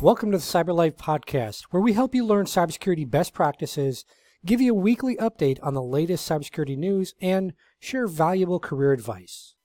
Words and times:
Welcome 0.00 0.30
to 0.30 0.38
the 0.38 0.44
Cyber 0.44 0.72
Life 0.72 0.96
Podcast, 0.96 1.64
where 1.70 1.82
we 1.82 1.92
help 1.92 2.14
you 2.14 2.24
learn 2.24 2.46
cybersecurity 2.46 3.10
best 3.10 3.34
practices, 3.34 4.04
give 4.46 4.60
you 4.60 4.70
a 4.70 4.78
weekly 4.78 5.16
update 5.16 5.58
on 5.60 5.74
the 5.74 5.82
latest 5.82 6.28
cybersecurity 6.30 6.78
news, 6.78 7.16
and 7.20 7.52
share 7.80 8.06
valuable 8.06 8.60
career 8.60 8.92
advice. 8.92 9.56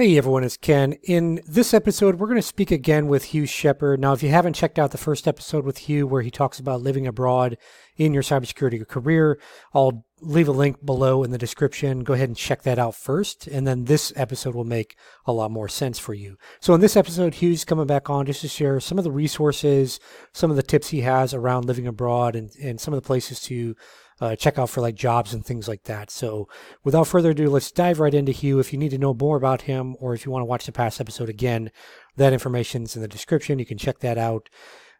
Hey 0.00 0.16
everyone, 0.16 0.44
it's 0.44 0.56
Ken. 0.56 0.94
In 1.02 1.42
this 1.46 1.74
episode, 1.74 2.14
we're 2.14 2.26
going 2.26 2.40
to 2.40 2.42
speak 2.42 2.70
again 2.70 3.06
with 3.06 3.22
Hugh 3.22 3.44
Shepherd. 3.44 4.00
Now, 4.00 4.14
if 4.14 4.22
you 4.22 4.30
haven't 4.30 4.54
checked 4.54 4.78
out 4.78 4.92
the 4.92 4.96
first 4.96 5.28
episode 5.28 5.66
with 5.66 5.76
Hugh, 5.76 6.06
where 6.06 6.22
he 6.22 6.30
talks 6.30 6.58
about 6.58 6.80
living 6.80 7.06
abroad 7.06 7.58
in 7.98 8.14
your 8.14 8.22
cybersecurity 8.22 8.88
career, 8.88 9.38
I'll 9.74 10.06
leave 10.22 10.48
a 10.48 10.52
link 10.52 10.82
below 10.82 11.22
in 11.22 11.32
the 11.32 11.36
description. 11.36 12.02
Go 12.02 12.14
ahead 12.14 12.30
and 12.30 12.36
check 12.36 12.62
that 12.62 12.78
out 12.78 12.94
first, 12.94 13.46
and 13.46 13.66
then 13.66 13.84
this 13.84 14.10
episode 14.16 14.54
will 14.54 14.64
make 14.64 14.96
a 15.26 15.34
lot 15.34 15.50
more 15.50 15.68
sense 15.68 15.98
for 15.98 16.14
you. 16.14 16.38
So, 16.60 16.72
in 16.72 16.80
this 16.80 16.96
episode, 16.96 17.34
Hugh's 17.34 17.66
coming 17.66 17.86
back 17.86 18.08
on 18.08 18.24
just 18.24 18.40
to 18.40 18.48
share 18.48 18.80
some 18.80 18.96
of 18.96 19.04
the 19.04 19.12
resources, 19.12 20.00
some 20.32 20.48
of 20.50 20.56
the 20.56 20.62
tips 20.62 20.88
he 20.88 21.02
has 21.02 21.34
around 21.34 21.66
living 21.66 21.86
abroad, 21.86 22.36
and, 22.36 22.50
and 22.62 22.80
some 22.80 22.94
of 22.94 23.02
the 23.02 23.06
places 23.06 23.38
to 23.42 23.76
uh, 24.20 24.36
check 24.36 24.58
out 24.58 24.70
for 24.70 24.80
like 24.80 24.94
jobs 24.94 25.32
and 25.32 25.44
things 25.44 25.66
like 25.66 25.84
that. 25.84 26.10
So, 26.10 26.48
without 26.84 27.06
further 27.06 27.30
ado, 27.30 27.48
let's 27.48 27.72
dive 27.72 28.00
right 28.00 28.12
into 28.12 28.32
Hugh. 28.32 28.58
If 28.58 28.72
you 28.72 28.78
need 28.78 28.90
to 28.90 28.98
know 28.98 29.14
more 29.14 29.36
about 29.36 29.62
him, 29.62 29.96
or 29.98 30.14
if 30.14 30.24
you 30.24 30.30
want 30.30 30.42
to 30.42 30.46
watch 30.46 30.66
the 30.66 30.72
past 30.72 31.00
episode 31.00 31.28
again, 31.28 31.70
that 32.16 32.32
information's 32.32 32.94
in 32.96 33.02
the 33.02 33.08
description. 33.08 33.58
You 33.58 33.66
can 33.66 33.78
check 33.78 34.00
that 34.00 34.18
out. 34.18 34.50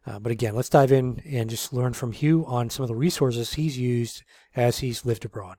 Uh, 0.06 0.18
but 0.18 0.32
again, 0.32 0.54
let's 0.54 0.70
dive 0.70 0.92
in 0.92 1.20
and 1.26 1.50
just 1.50 1.72
learn 1.72 1.92
from 1.92 2.12
Hugh 2.12 2.44
on 2.46 2.70
some 2.70 2.82
of 2.82 2.88
the 2.88 2.96
resources 2.96 3.52
he's 3.52 3.78
used 3.78 4.22
as 4.56 4.78
he's 4.78 5.04
lived 5.04 5.26
abroad. 5.26 5.58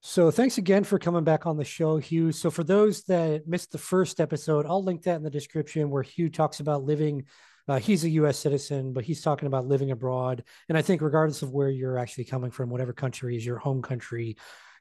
So, 0.00 0.30
thanks 0.30 0.58
again 0.58 0.84
for 0.84 0.98
coming 0.98 1.24
back 1.24 1.46
on 1.46 1.56
the 1.56 1.64
show, 1.64 1.96
Hugh. 1.96 2.32
So, 2.32 2.50
for 2.50 2.64
those 2.64 3.04
that 3.04 3.46
missed 3.46 3.72
the 3.72 3.78
first 3.78 4.20
episode, 4.20 4.66
I'll 4.66 4.82
link 4.82 5.02
that 5.04 5.16
in 5.16 5.22
the 5.22 5.30
description 5.30 5.90
where 5.90 6.02
Hugh 6.02 6.28
talks 6.28 6.60
about 6.60 6.82
living 6.82 7.24
uh, 7.68 7.78
he's 7.78 8.04
a 8.04 8.10
U.S. 8.10 8.38
citizen, 8.38 8.92
but 8.92 9.04
he's 9.04 9.22
talking 9.22 9.46
about 9.46 9.66
living 9.66 9.90
abroad. 9.90 10.44
And 10.68 10.76
I 10.76 10.82
think, 10.82 11.00
regardless 11.00 11.42
of 11.42 11.50
where 11.50 11.70
you're 11.70 11.98
actually 11.98 12.24
coming 12.24 12.50
from, 12.50 12.70
whatever 12.70 12.92
country 12.92 13.36
is 13.36 13.46
your 13.46 13.58
home 13.58 13.80
country, 13.82 14.36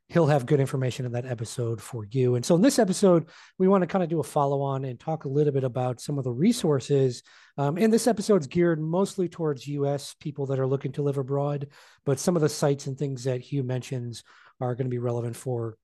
he'll 0.10 0.28
have 0.28 0.46
good 0.46 0.60
information 0.60 1.06
in 1.06 1.14
that 1.14 1.26
episode 1.26 1.82
for 1.82 2.06
you. 2.06 2.36
And 2.36 2.46
so, 2.46 2.56
in 2.56 2.62
this 2.62 2.80
episode, 2.80 3.30
we 3.58 3.68
want 3.68 3.84
to 3.84 3.88
kind 3.88 4.04
of 4.04 4.10
do 4.10 4.20
a 4.20 4.24
follow 4.24 4.62
on 4.62 4.84
and 4.84 5.00
talk 5.00 5.24
a 5.24 5.30
little 5.30 5.54
bit 5.54 5.64
about 5.64 6.02
some 6.02 6.18
of 6.18 6.26
the 6.26 6.32
resources. 6.32 7.24
Um, 7.58 7.78
and 7.78 7.92
this 7.92 8.08
episode's 8.08 8.48
geared 8.48 8.82
mostly 8.82 9.30
towards 9.30 9.68
U.S. 9.68 10.16
people 10.20 10.48
that 10.48 10.60
are 10.60 10.68
looking 10.68 10.92
to 10.94 11.04
live 11.04 11.18
abroad, 11.18 11.68
but 12.06 12.20
some 12.20 12.36
of 12.36 12.42
the 12.42 12.50
sites 12.50 12.88
and 12.88 12.98
things 12.98 13.24
that 13.24 13.42
Hugh 13.42 13.64
mentions 13.64 14.24
are 14.60 14.76
going 14.76 14.88
to 14.88 14.94
be 14.94 15.00
relevant 15.00 15.36
for 15.36 15.78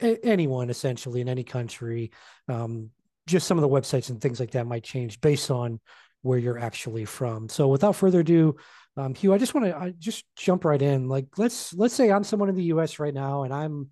a- 0.00 0.24
anyone 0.24 0.68
essentially 0.68 1.20
in 1.20 1.28
any 1.28 1.44
country. 1.44 2.10
Um, 2.48 2.90
just 3.26 3.46
some 3.46 3.58
of 3.58 3.62
the 3.62 3.68
websites 3.68 4.08
and 4.08 4.20
things 4.20 4.40
like 4.40 4.52
that 4.52 4.66
might 4.66 4.84
change 4.84 5.20
based 5.20 5.50
on 5.50 5.80
where 6.22 6.38
you're 6.38 6.58
actually 6.58 7.04
from. 7.04 7.48
So 7.48 7.68
without 7.68 7.96
further 7.96 8.20
ado, 8.20 8.56
um, 8.96 9.14
Hugh, 9.14 9.32
I 9.32 9.38
just 9.38 9.54
want 9.54 9.66
to 9.66 9.94
just 9.98 10.24
jump 10.36 10.64
right 10.64 10.80
in. 10.80 11.08
Like 11.08 11.26
let's 11.38 11.72
let's 11.74 11.94
say 11.94 12.10
I'm 12.10 12.24
someone 12.24 12.48
in 12.48 12.56
the 12.56 12.64
U.S. 12.64 12.98
right 12.98 13.14
now, 13.14 13.44
and 13.44 13.54
I'm 13.54 13.90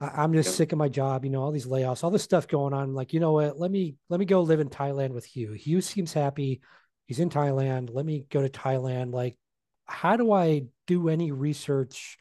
I'm 0.00 0.32
just 0.32 0.56
sick 0.56 0.72
of 0.72 0.78
my 0.78 0.88
job. 0.88 1.24
You 1.24 1.30
know, 1.30 1.42
all 1.42 1.52
these 1.52 1.66
layoffs, 1.66 2.04
all 2.04 2.10
this 2.10 2.22
stuff 2.22 2.48
going 2.48 2.72
on. 2.72 2.94
Like, 2.94 3.12
you 3.12 3.20
know 3.20 3.32
what? 3.32 3.58
Let 3.58 3.70
me 3.70 3.96
let 4.08 4.20
me 4.20 4.26
go 4.26 4.42
live 4.42 4.60
in 4.60 4.70
Thailand 4.70 5.10
with 5.10 5.24
Hugh. 5.24 5.52
Hugh 5.52 5.80
seems 5.80 6.12
happy. 6.12 6.60
He's 7.06 7.20
in 7.20 7.28
Thailand. 7.28 7.90
Let 7.92 8.06
me 8.06 8.24
go 8.30 8.40
to 8.40 8.48
Thailand. 8.48 9.12
Like, 9.12 9.36
how 9.84 10.16
do 10.16 10.32
I 10.32 10.64
do 10.86 11.08
any 11.08 11.32
research? 11.32 12.16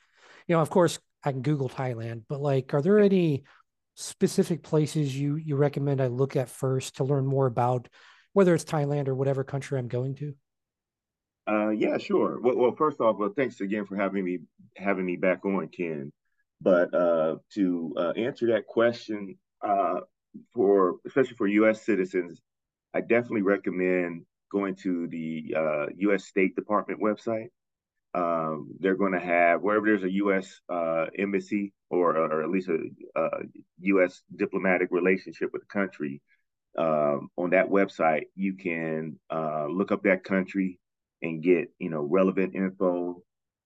You 0.48 0.56
know, 0.56 0.62
of 0.62 0.70
course, 0.72 1.00
I 1.24 1.32
can 1.32 1.42
Google 1.42 1.70
Thailand, 1.70 2.24
but 2.28 2.42
like, 2.42 2.74
are 2.74 2.82
there 2.82 3.00
any 3.00 3.44
specific 3.96 4.64
places 4.64 5.16
you 5.16 5.36
you 5.36 5.58
recommend 5.58 6.02
I 6.02 6.08
look 6.08 6.38
at 6.38 6.50
first 6.50 6.98
to 6.98 7.04
learn 7.04 7.26
more 7.26 7.46
about 7.46 7.90
whether 8.34 8.54
it's 8.54 8.64
Thailand 8.64 9.08
or 9.08 9.16
whatever 9.16 9.44
country 9.44 9.80
I'm 9.80 9.88
going 9.88 10.16
to? 10.16 10.36
Uh, 11.48 11.70
yeah, 11.70 11.98
sure. 11.98 12.40
Well, 12.40 12.56
well, 12.56 12.76
first 12.76 13.00
off, 13.00 13.18
well, 13.18 13.34
thanks 13.36 13.60
again 13.60 13.86
for 13.86 13.96
having 13.96 14.24
me 14.24 14.40
having 14.78 15.06
me 15.06 15.16
back 15.16 15.46
on, 15.46 15.68
Ken. 15.70 16.12
But 16.62 16.94
uh, 16.94 17.38
to 17.56 17.94
uh, 17.98 18.12
answer 18.12 18.48
that 18.48 18.68
question, 18.68 19.38
uh, 19.66 20.02
for 20.54 20.98
especially 21.08 21.38
for 21.38 21.48
U.S. 21.48 21.84
citizens, 21.84 22.40
I 22.94 23.02
definitely 23.02 23.42
recommend 23.42 24.26
going 24.52 24.76
to 24.84 25.08
the 25.08 25.56
U.S. 25.98 26.22
Uh, 26.22 26.26
State 26.26 26.56
Department 26.56 27.02
website. 27.02 27.50
Um, 28.14 28.72
they're 28.80 28.96
going 28.98 29.14
to 29.14 29.20
have 29.20 29.62
wherever 29.62 29.86
there's 29.86 30.04
a 30.04 30.12
U.S. 30.14 30.60
Uh, 30.68 31.06
embassy 31.18 31.74
or, 31.90 32.18
or 32.18 32.44
at 32.44 32.50
least 32.50 32.70
a, 32.70 32.80
a 33.16 33.30
U.S. 33.82 34.22
diplomatic 34.36 34.90
relationship 34.92 35.50
with 35.54 35.62
the 35.62 35.68
country 35.68 36.22
um, 36.78 37.30
on 37.38 37.52
that 37.52 37.70
website, 37.70 38.24
you 38.36 38.54
can 38.54 39.20
uh, 39.30 39.68
look 39.68 39.92
up 39.92 40.04
that 40.04 40.24
country 40.24 40.80
and 41.22 41.44
get 41.44 41.72
you 41.80 41.90
know 41.90 42.02
relevant 42.02 42.56
info 42.56 43.22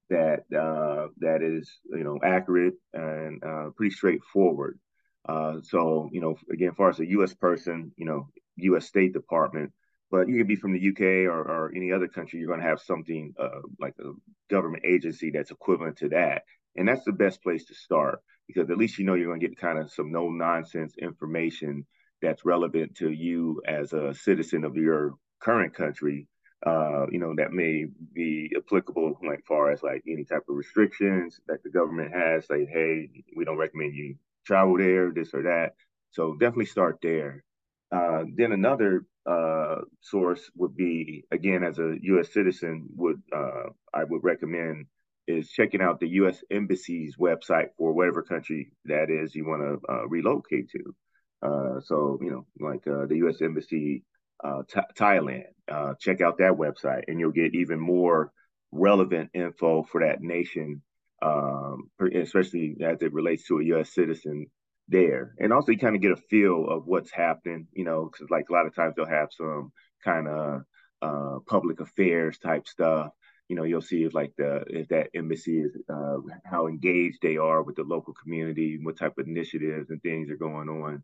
that 0.10 0.44
uh, 0.56 1.08
that 1.20 1.42
is 1.42 1.80
you 1.86 2.04
know 2.04 2.20
accurate 2.24 2.76
and 2.94 3.44
uh, 3.44 3.70
pretty 3.76 3.94
straightforward. 3.94 4.80
Uh, 5.28 5.56
so 5.62 6.10
you 6.12 6.22
know 6.22 6.36
again, 6.52 6.70
as 6.70 6.76
far 6.76 6.90
as 6.90 7.00
a 7.00 7.10
U.S. 7.10 7.34
person, 7.34 7.92
you 7.98 8.06
know 8.06 8.28
U.S. 8.58 8.88
State 8.88 9.14
Department, 9.14 9.72
but 10.12 10.28
you 10.28 10.38
could 10.38 10.48
be 10.48 10.56
from 10.56 10.74
the 10.74 10.90
UK 10.90 11.32
or, 11.32 11.42
or 11.42 11.72
any 11.76 11.92
other 11.92 12.08
country. 12.08 12.40
You're 12.40 12.48
going 12.48 12.62
to 12.62 12.68
have 12.68 12.82
something 12.82 13.34
uh, 13.40 13.62
like 13.80 13.96
a 14.00 14.12
government 14.50 14.84
agency 14.86 15.32
that's 15.32 15.52
equivalent 15.52 15.98
to 15.98 16.10
that, 16.10 16.44
and 16.76 16.88
that's 16.88 17.06
the 17.06 17.12
best 17.12 17.44
place 17.44 17.66
to 17.66 17.76
start 17.76 18.20
because 18.48 18.70
at 18.70 18.78
least 18.78 18.98
you 18.98 19.06
know 19.06 19.14
you're 19.14 19.28
going 19.28 19.40
to 19.40 19.48
get 19.48 19.58
kind 19.58 19.80
of 19.80 19.92
some 19.92 20.12
no 20.12 20.30
nonsense 20.30 20.96
information 21.02 21.86
that's 22.24 22.46
relevant 22.46 22.96
to 22.96 23.12
you 23.12 23.62
as 23.68 23.94
a 23.94 24.16
citizen 24.16 24.64
of 24.64 24.76
your 24.76 25.14
current 25.40 25.76
country 25.76 26.28
uh, 26.66 27.06
you 27.12 27.20
know, 27.20 27.34
that 27.36 27.52
may 27.52 27.86
be 28.14 28.52
applicable 28.56 29.20
like 29.28 29.44
far 29.46 29.72
as 29.72 29.84
like 29.84 30.04
any 30.08 30.24
type 30.24 30.44
of 30.48 30.56
restrictions 30.56 31.40
that 31.48 31.62
the 31.64 31.70
government 31.70 32.14
has, 32.14 32.46
like, 32.50 32.68
hey, 32.72 33.10
we 33.36 33.44
don't 33.44 33.58
recommend 33.58 33.94
you 33.94 34.16
travel 34.46 34.78
there, 34.78 35.12
this 35.12 35.34
or 35.34 35.44
that. 35.44 35.74
So 36.12 36.34
definitely 36.36 36.68
start 36.68 37.00
there. 37.02 37.44
Uh, 37.92 38.24
then 38.36 38.54
another 38.54 39.06
uh, 39.26 39.82
source 40.02 40.50
would 40.56 40.76
be, 40.76 41.26
again, 41.32 41.64
as 41.64 41.80
a 41.80 41.96
U.S. 42.02 42.32
citizen, 42.34 42.88
would 42.96 43.22
uh, 43.36 43.70
I 43.94 44.06
would 44.06 44.24
recommend 44.24 44.86
is 45.28 45.50
checking 45.50 45.82
out 45.82 46.00
the 46.00 46.10
U.S. 46.10 46.44
Embassy's 46.52 47.16
website 47.18 47.70
for 47.78 47.94
whatever 47.94 48.24
country 48.24 48.74
that 48.86 49.10
is 49.10 49.34
you 49.36 49.46
want 49.46 49.62
to 49.62 49.94
uh, 49.94 50.08
relocate 50.08 50.70
to. 50.72 50.96
Uh, 51.44 51.82
so, 51.82 52.18
you 52.22 52.32
know, 52.32 52.46
like 52.60 52.88
uh, 52.88 53.06
the 53.06 53.18
U.S. 53.18 53.42
Embassy, 53.42 54.04
uh, 54.44 54.62
Thailand, 54.98 55.44
uh, 55.70 55.94
check 56.00 56.22
out 56.22 56.38
that 56.38 56.54
website 56.54 57.04
and 57.08 57.20
you'll 57.20 57.32
get 57.32 57.54
even 57.54 57.80
more 57.80 58.32
relevant 58.72 59.30
info 59.34 59.84
for 59.84 60.02
that 60.02 60.22
nation, 60.22 60.82
um, 61.22 61.90
especially 62.16 62.78
as 62.82 63.02
it 63.02 63.14
relates 63.14 63.48
to 63.48 63.60
a 63.60 63.66
U.S. 63.66 63.94
citizen 63.94 64.48
there. 64.88 65.36
And 65.40 65.52
also, 65.52 65.72
you 65.72 65.78
kind 65.78 65.96
of 65.96 66.02
get 66.02 66.12
a 66.12 66.18
feel 66.30 66.68
of 66.70 66.86
what's 66.86 67.12
happening, 67.12 67.68
you 67.74 67.84
know, 67.84 68.10
because 68.12 68.30
like 68.30 68.46
a 68.50 68.54
lot 68.54 68.66
of 68.66 68.76
times 68.76 68.94
they'll 68.96 69.06
have 69.06 69.30
some 69.32 69.72
kind 70.04 70.28
of 70.28 70.62
uh, 71.02 71.40
public 71.48 71.82
affairs 71.82 72.38
type 72.38 72.68
stuff. 72.68 73.10
You 73.50 73.58
know, 73.58 73.64
you'll 73.64 73.82
see 73.82 74.04
if 74.04 74.14
like 74.14 74.32
the 74.38 74.64
if 74.68 74.88
that 74.88 75.10
embassy 75.14 75.60
is 75.60 75.76
uh, 75.94 76.18
how 76.46 76.68
engaged 76.68 77.20
they 77.22 77.36
are 77.36 77.62
with 77.62 77.76
the 77.76 77.84
local 77.84 78.14
community, 78.14 78.80
what 78.82 78.98
type 78.98 79.14
of 79.18 79.28
initiatives 79.28 79.90
and 79.90 80.02
things 80.02 80.30
are 80.30 80.38
going 80.38 80.70
on 80.70 81.04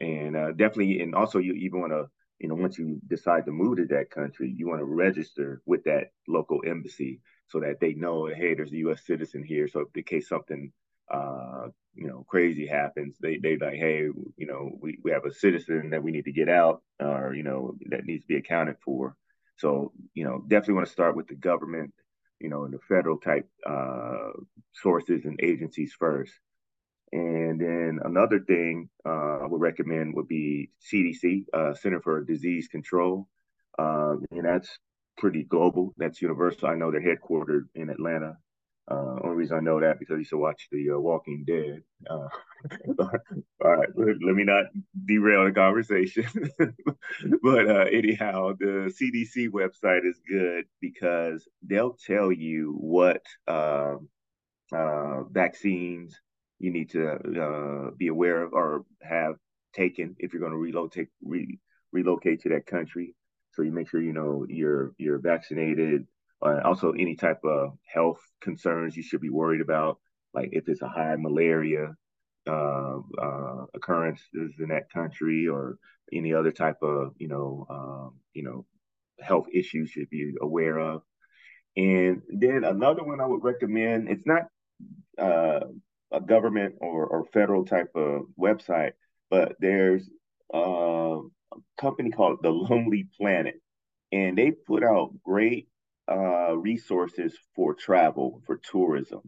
and 0.00 0.36
uh, 0.36 0.52
definitely 0.52 1.00
and 1.00 1.14
also 1.14 1.38
you 1.38 1.54
even 1.54 1.80
want 1.80 1.92
to 1.92 2.06
you 2.38 2.48
know 2.48 2.54
once 2.54 2.78
you 2.78 3.00
decide 3.08 3.44
to 3.44 3.52
move 3.52 3.76
to 3.78 3.86
that 3.86 4.10
country 4.10 4.52
you 4.56 4.68
want 4.68 4.80
to 4.80 4.84
register 4.84 5.60
with 5.66 5.82
that 5.84 6.12
local 6.28 6.60
embassy 6.66 7.20
so 7.48 7.60
that 7.60 7.80
they 7.80 7.94
know 7.94 8.26
hey 8.26 8.54
there's 8.54 8.72
a 8.72 8.76
u.s 8.76 9.04
citizen 9.06 9.42
here. 9.42 9.68
So 9.68 9.86
in 9.94 10.02
case 10.04 10.28
something 10.28 10.72
uh, 11.10 11.68
you 11.94 12.06
know 12.06 12.24
crazy 12.28 12.66
happens 12.66 13.16
they 13.20 13.38
they 13.38 13.56
like 13.56 13.74
hey 13.74 14.02
you 14.36 14.46
know 14.46 14.70
we, 14.80 14.98
we 15.02 15.10
have 15.10 15.24
a 15.24 15.32
citizen 15.32 15.90
that 15.90 16.02
we 16.02 16.12
need 16.12 16.26
to 16.26 16.32
get 16.32 16.48
out 16.48 16.82
or 17.00 17.34
you 17.34 17.42
know 17.42 17.74
that 17.90 18.04
needs 18.04 18.22
to 18.24 18.28
be 18.28 18.36
accounted 18.36 18.76
for. 18.84 19.16
So 19.56 19.92
you 20.14 20.24
know 20.24 20.44
definitely 20.46 20.74
want 20.74 20.86
to 20.86 20.92
start 20.92 21.16
with 21.16 21.26
the 21.28 21.34
government 21.34 21.92
you 22.40 22.48
know 22.50 22.64
and 22.64 22.74
the 22.74 22.78
federal 22.88 23.18
type 23.18 23.48
uh, 23.66 24.30
sources 24.74 25.24
and 25.24 25.40
agencies 25.42 25.94
first 25.98 26.32
and 27.12 27.60
then 27.60 28.00
another 28.04 28.40
thing 28.40 28.88
uh, 29.06 29.38
I 29.42 29.46
would 29.46 29.60
recommend 29.60 30.14
would 30.14 30.28
be 30.28 30.70
CDC, 30.92 31.46
uh, 31.52 31.74
Center 31.74 32.00
for 32.00 32.22
Disease 32.22 32.68
Control. 32.68 33.28
Uh, 33.78 34.16
and 34.30 34.44
that's 34.44 34.78
pretty 35.16 35.44
global. 35.44 35.94
That's 35.96 36.20
universal. 36.20 36.68
I 36.68 36.74
know 36.74 36.90
they're 36.90 37.00
headquartered 37.00 37.64
in 37.74 37.90
Atlanta. 37.90 38.36
Uh, 38.90 39.16
only 39.22 39.36
reason 39.36 39.56
I 39.56 39.60
know 39.60 39.80
that 39.80 39.98
because 39.98 40.14
I 40.14 40.18
used 40.18 40.30
to 40.30 40.38
watch 40.38 40.68
The 40.72 40.92
uh, 40.94 40.98
Walking 40.98 41.44
Dead. 41.46 41.82
Uh, 42.08 42.28
all 42.98 43.76
right, 43.76 43.88
let, 43.94 44.34
me 44.34 44.44
not 44.44 44.64
derail 45.06 45.44
the 45.44 45.52
conversation. 45.52 46.26
but 47.42 47.68
uh, 47.68 47.84
anyhow, 47.92 48.52
the 48.58 48.90
CDC 48.98 49.50
website 49.50 50.08
is 50.08 50.20
good 50.28 50.64
because 50.80 51.46
they'll 51.62 51.98
tell 52.06 52.32
you 52.32 52.76
what 52.80 53.22
um, 53.46 54.08
vaccines 55.30 56.18
you 56.58 56.70
need 56.72 56.90
to 56.90 57.10
uh, 57.10 57.90
be 57.96 58.08
aware 58.08 58.42
of 58.42 58.52
or 58.52 58.84
have 59.02 59.34
taken 59.72 60.16
if 60.18 60.32
you're 60.32 60.40
going 60.40 60.52
to 60.52 60.58
relocate 60.58 61.08
re- 61.22 61.58
relocate 61.92 62.40
to 62.42 62.48
that 62.50 62.66
country. 62.66 63.14
So 63.52 63.62
you 63.62 63.72
make 63.72 63.88
sure 63.88 64.00
you 64.00 64.12
know 64.12 64.46
you're 64.48 64.92
you're 64.98 65.18
vaccinated. 65.18 66.06
Uh, 66.40 66.60
also, 66.64 66.92
any 66.92 67.16
type 67.16 67.40
of 67.44 67.72
health 67.92 68.20
concerns 68.40 68.96
you 68.96 69.02
should 69.02 69.20
be 69.20 69.30
worried 69.30 69.60
about, 69.60 69.98
like 70.34 70.50
if 70.52 70.68
it's 70.68 70.82
a 70.82 70.88
high 70.88 71.16
malaria 71.16 71.94
uh, 72.48 72.98
uh, 73.20 73.66
occurrences 73.74 74.54
in 74.58 74.68
that 74.68 74.90
country 74.92 75.48
or 75.48 75.78
any 76.12 76.32
other 76.32 76.52
type 76.52 76.78
of 76.82 77.12
you 77.18 77.28
know 77.28 77.66
um, 77.70 78.14
you 78.32 78.42
know 78.42 78.64
health 79.20 79.46
issues 79.52 79.90
should 79.90 80.08
be 80.10 80.32
aware 80.40 80.78
of. 80.78 81.02
And 81.76 82.22
then 82.28 82.64
another 82.64 83.04
one 83.04 83.20
I 83.20 83.26
would 83.26 83.44
recommend. 83.44 84.08
It's 84.08 84.26
not 84.26 84.44
uh, 85.18 85.60
a 86.12 86.20
government 86.20 86.76
or, 86.80 87.06
or 87.06 87.24
federal 87.32 87.64
type 87.64 87.90
of 87.94 88.22
website, 88.38 88.92
but 89.30 89.56
there's 89.60 90.08
uh, 90.54 91.18
a 91.18 91.56
company 91.78 92.10
called 92.10 92.38
The 92.42 92.50
Lonely 92.50 93.08
Planet, 93.16 93.60
and 94.12 94.36
they 94.36 94.50
put 94.50 94.82
out 94.82 95.12
great 95.22 95.68
uh, 96.10 96.56
resources 96.56 97.36
for 97.54 97.74
travel, 97.74 98.42
for 98.46 98.56
tourism. 98.56 99.20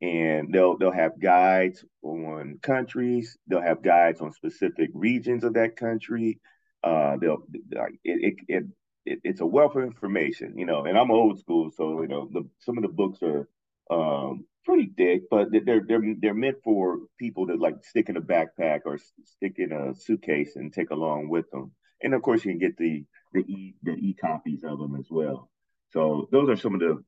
And 0.00 0.52
they'll 0.52 0.76
they'll 0.76 0.90
have 0.92 1.20
guides 1.20 1.84
on 2.02 2.58
countries. 2.62 3.38
They'll 3.46 3.62
have 3.62 3.82
guides 3.82 4.20
on 4.20 4.32
specific 4.32 4.90
regions 4.92 5.44
of 5.44 5.54
that 5.54 5.76
country. 5.76 6.40
Uh, 6.82 7.16
they'll 7.16 7.44
like 7.72 7.94
it, 8.04 8.34
it, 8.48 8.64
it, 9.06 9.20
it's 9.22 9.40
a 9.40 9.46
wealth 9.46 9.76
of 9.76 9.84
information, 9.84 10.58
you 10.58 10.66
know. 10.66 10.84
And 10.84 10.98
I'm 10.98 11.10
old 11.10 11.38
school, 11.38 11.70
so 11.74 12.02
you 12.02 12.08
know 12.08 12.28
the, 12.30 12.42
some 12.58 12.76
of 12.76 12.82
the 12.82 12.88
books 12.88 13.20
are 13.22 13.48
um, 13.90 14.44
pretty 14.64 14.90
thick, 14.96 15.22
but 15.30 15.48
they're 15.50 15.82
they're 15.86 16.02
they're 16.20 16.34
meant 16.34 16.58
for 16.64 16.98
people 17.18 17.46
to 17.46 17.54
like 17.54 17.84
stick 17.84 18.08
in 18.08 18.16
a 18.16 18.22
backpack 18.22 18.80
or 18.84 18.98
stick 19.24 19.54
in 19.58 19.72
a 19.72 19.94
suitcase 19.94 20.56
and 20.56 20.72
take 20.72 20.90
along 20.90 21.28
with 21.28 21.50
them. 21.50 21.72
And 22.02 22.14
of 22.14 22.22
course, 22.22 22.44
you 22.44 22.52
can 22.52 22.60
get 22.60 22.76
the 22.76 23.04
the 23.32 23.40
e 23.40 23.74
the 23.82 23.92
e 23.92 24.14
copies 24.14 24.64
of 24.64 24.78
them 24.78 24.96
as 24.96 25.06
well. 25.10 25.50
So 25.92 26.28
those 26.32 26.48
are 26.48 26.56
some 26.56 26.74
of 26.74 26.80
the 26.80 27.02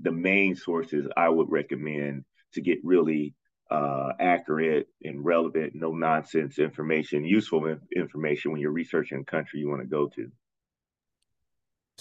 the 0.00 0.12
main 0.12 0.56
sources 0.56 1.06
I 1.16 1.28
would 1.28 1.50
recommend 1.50 2.24
to 2.54 2.60
get 2.60 2.78
really 2.82 3.34
uh, 3.70 4.12
accurate 4.20 4.88
and 5.02 5.24
relevant, 5.24 5.72
no 5.74 5.92
nonsense 5.92 6.58
information, 6.58 7.24
useful 7.24 7.76
information 7.94 8.52
when 8.52 8.60
you're 8.60 8.70
researching 8.70 9.20
a 9.20 9.24
country 9.24 9.60
you 9.60 9.68
want 9.68 9.80
to 9.80 9.86
go 9.86 10.08
to. 10.08 10.30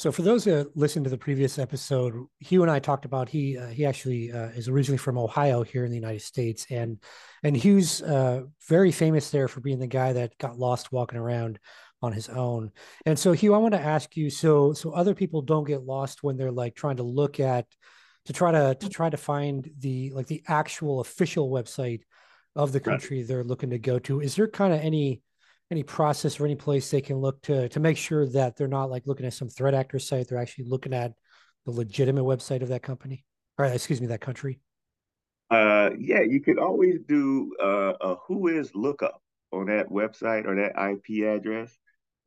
So 0.01 0.11
for 0.11 0.23
those 0.23 0.45
that 0.45 0.75
listened 0.75 1.03
to 1.03 1.11
the 1.11 1.17
previous 1.19 1.59
episode, 1.59 2.25
Hugh 2.39 2.63
and 2.63 2.71
I 2.71 2.79
talked 2.79 3.05
about 3.05 3.29
he 3.29 3.55
uh, 3.55 3.67
he 3.67 3.85
actually 3.85 4.31
uh, 4.31 4.47
is 4.47 4.67
originally 4.67 4.97
from 4.97 5.15
Ohio 5.15 5.61
here 5.61 5.85
in 5.85 5.91
the 5.91 5.95
United 5.95 6.23
States, 6.23 6.65
and 6.71 6.97
and 7.43 7.55
Hugh's 7.55 8.01
uh, 8.01 8.45
very 8.67 8.91
famous 8.91 9.29
there 9.29 9.47
for 9.47 9.59
being 9.59 9.77
the 9.77 9.85
guy 9.85 10.13
that 10.13 10.35
got 10.39 10.57
lost 10.57 10.91
walking 10.91 11.19
around 11.19 11.59
on 12.01 12.13
his 12.13 12.29
own. 12.29 12.71
And 13.05 13.19
so 13.19 13.31
Hugh, 13.31 13.53
I 13.53 13.59
want 13.59 13.75
to 13.75 13.79
ask 13.79 14.17
you, 14.17 14.31
so 14.31 14.73
so 14.73 14.89
other 14.89 15.13
people 15.13 15.43
don't 15.43 15.67
get 15.67 15.83
lost 15.83 16.23
when 16.23 16.35
they're 16.35 16.51
like 16.51 16.73
trying 16.73 16.97
to 16.97 17.03
look 17.03 17.39
at 17.39 17.67
to 18.25 18.33
try 18.33 18.51
to 18.51 18.73
to 18.73 18.89
try 18.89 19.07
to 19.07 19.17
find 19.17 19.69
the 19.77 20.09
like 20.15 20.25
the 20.25 20.41
actual 20.47 21.01
official 21.01 21.51
website 21.51 22.01
of 22.55 22.71
the 22.71 22.79
country 22.79 23.19
right. 23.19 23.27
they're 23.27 23.43
looking 23.43 23.69
to 23.69 23.77
go 23.77 23.99
to. 23.99 24.19
Is 24.19 24.35
there 24.35 24.47
kind 24.47 24.73
of 24.73 24.79
any 24.79 25.21
any 25.71 25.83
process 25.83 26.39
or 26.39 26.45
any 26.45 26.55
place 26.55 26.91
they 26.91 27.01
can 27.01 27.17
look 27.17 27.41
to 27.43 27.69
to 27.69 27.79
make 27.79 27.97
sure 27.97 28.27
that 28.27 28.57
they're 28.57 28.67
not 28.67 28.89
like 28.89 29.07
looking 29.07 29.25
at 29.25 29.33
some 29.33 29.49
threat 29.49 29.73
actor 29.73 29.99
site. 29.99 30.27
They're 30.27 30.37
actually 30.37 30.65
looking 30.65 30.93
at 30.93 31.13
the 31.65 31.71
legitimate 31.71 32.23
website 32.23 32.61
of 32.61 32.67
that 32.69 32.83
company 32.83 33.25
or 33.57 33.65
excuse 33.65 34.01
me 34.01 34.07
that 34.07 34.21
country. 34.21 34.59
Uh 35.49 35.91
yeah 35.97 36.21
you 36.21 36.41
could 36.41 36.59
always 36.59 36.99
do 37.07 37.53
uh, 37.61 37.93
a 38.01 38.15
Whois 38.15 38.71
lookup 38.75 39.21
on 39.51 39.67
that 39.67 39.89
website 39.89 40.45
or 40.45 40.55
that 40.55 40.73
ip 40.91 41.25
address. 41.25 41.77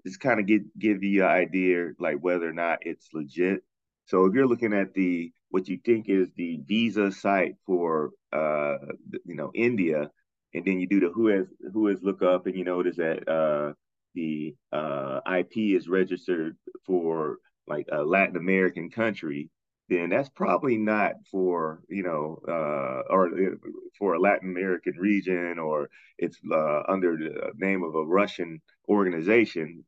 Just 0.06 0.20
kind 0.20 0.40
of 0.40 0.46
get 0.46 0.78
give 0.78 1.02
you 1.02 1.22
an 1.24 1.30
idea 1.30 1.90
like 1.98 2.16
whether 2.20 2.48
or 2.48 2.52
not 2.52 2.78
it's 2.82 3.08
legit. 3.12 3.62
So 4.06 4.26
if 4.26 4.34
you're 4.34 4.48
looking 4.48 4.72
at 4.72 4.94
the 4.94 5.32
what 5.50 5.68
you 5.68 5.78
think 5.84 6.08
is 6.08 6.28
the 6.36 6.60
visa 6.66 7.12
site 7.12 7.56
for 7.66 8.10
uh 8.32 8.76
you 9.24 9.36
know 9.36 9.52
india 9.54 10.10
and 10.54 10.64
then 10.64 10.80
you 10.80 10.86
do 10.86 11.00
the 11.00 11.08
Whois 11.08 11.46
Whois 11.72 12.02
lookup, 12.02 12.46
and 12.46 12.56
you 12.56 12.64
notice 12.64 12.96
that 12.96 13.28
uh, 13.28 13.72
the 14.14 14.54
uh, 14.72 15.20
IP 15.38 15.76
is 15.76 15.88
registered 15.88 16.56
for 16.86 17.38
like 17.66 17.86
a 17.90 18.02
Latin 18.02 18.36
American 18.36 18.90
country, 18.90 19.50
then 19.88 20.10
that's 20.10 20.28
probably 20.28 20.76
not 20.76 21.14
for 21.30 21.82
you 21.88 22.02
know 22.02 22.40
uh, 22.48 23.12
or 23.12 23.28
uh, 23.28 23.56
for 23.98 24.14
a 24.14 24.20
Latin 24.20 24.50
American 24.50 24.94
region, 24.98 25.58
or 25.58 25.90
it's 26.18 26.38
uh, 26.50 26.82
under 26.88 27.16
the 27.16 27.52
name 27.56 27.82
of 27.82 27.94
a 27.94 28.04
Russian 28.04 28.60
organization. 28.88 29.84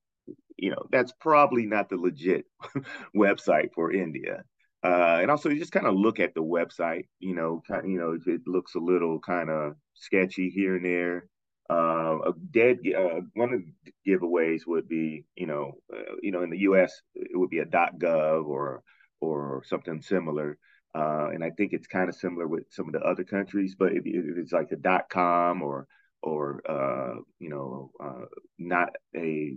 You 0.58 0.70
know, 0.70 0.86
that's 0.90 1.12
probably 1.20 1.66
not 1.66 1.88
the 1.88 1.96
legit 1.96 2.46
website 3.16 3.72
for 3.74 3.92
India. 3.92 4.42
Uh, 4.82 5.18
and 5.20 5.30
also, 5.30 5.48
you 5.48 5.58
just 5.58 5.72
kind 5.72 5.86
of 5.86 5.94
look 5.94 6.18
at 6.18 6.34
the 6.34 6.42
website. 6.42 7.04
You 7.20 7.34
know, 7.34 7.62
kind 7.68 7.90
you 7.90 7.98
know, 7.98 8.18
it 8.26 8.40
looks 8.46 8.74
a 8.74 8.80
little 8.80 9.20
kind 9.20 9.50
of 9.50 9.76
sketchy 9.96 10.50
here 10.50 10.76
and 10.76 10.84
there. 10.84 11.28
Uh, 11.69 12.19
a 12.26 12.32
dead 12.52 12.78
uh, 12.96 13.20
one 13.34 13.52
of 13.52 13.60
the 13.84 13.93
giveaways 14.06 14.60
would 14.66 14.87
be, 14.88 15.25
you 15.34 15.46
know, 15.46 15.72
uh, 15.93 16.14
you 16.22 16.31
know, 16.31 16.43
in 16.43 16.50
the 16.50 16.60
U.S. 16.60 17.02
it 17.14 17.37
would 17.37 17.50
be 17.50 17.58
a 17.58 17.66
.gov 17.66 18.46
or 18.46 18.82
or 19.20 19.62
something 19.66 20.00
similar. 20.00 20.58
Uh, 20.94 21.28
and 21.34 21.43
I 21.43 21.50
think 21.50 21.72
it's 21.72 21.88
kind 21.88 22.08
of 22.08 22.14
similar 22.14 22.46
with 22.46 22.64
some 22.70 22.87
of 22.87 22.93
the 22.93 23.00
other 23.00 23.25
countries, 23.25 23.75
but 23.78 23.93
if, 23.93 24.02
if 24.06 24.38
it's 24.38 24.52
like 24.52 24.70
a 24.72 25.00
.com 25.10 25.62
or 25.62 25.87
or 26.22 26.62
uh, 26.69 27.20
you 27.38 27.50
know, 27.50 27.90
uh, 28.02 28.26
not 28.58 28.90
a 29.16 29.56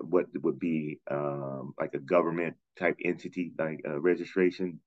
what 0.00 0.26
would 0.42 0.58
be 0.58 1.00
um, 1.10 1.74
like 1.78 1.94
a 1.94 1.98
government 1.98 2.56
type 2.78 2.96
entity 3.04 3.52
like 3.58 3.80
registration, 3.84 4.80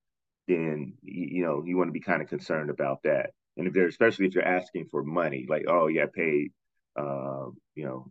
then 0.48 0.94
you 1.02 1.44
know 1.44 1.64
you 1.66 1.78
want 1.78 1.90
to 1.90 1.94
be 1.94 2.00
kind 2.00 2.22
of 2.22 2.28
concerned 2.28 2.70
about 2.70 3.04
that. 3.04 3.32
And 3.58 3.68
if 3.68 3.74
they're 3.74 3.88
especially 3.88 4.28
if 4.28 4.36
you're 4.36 4.48
asking 4.48 4.88
for 4.92 5.04
money, 5.04 5.46
like 5.48 5.66
oh 5.68 5.88
yeah, 5.88 6.06
paid 6.14 6.52
uh, 6.96 7.48
you 7.76 7.86
know 7.86 8.10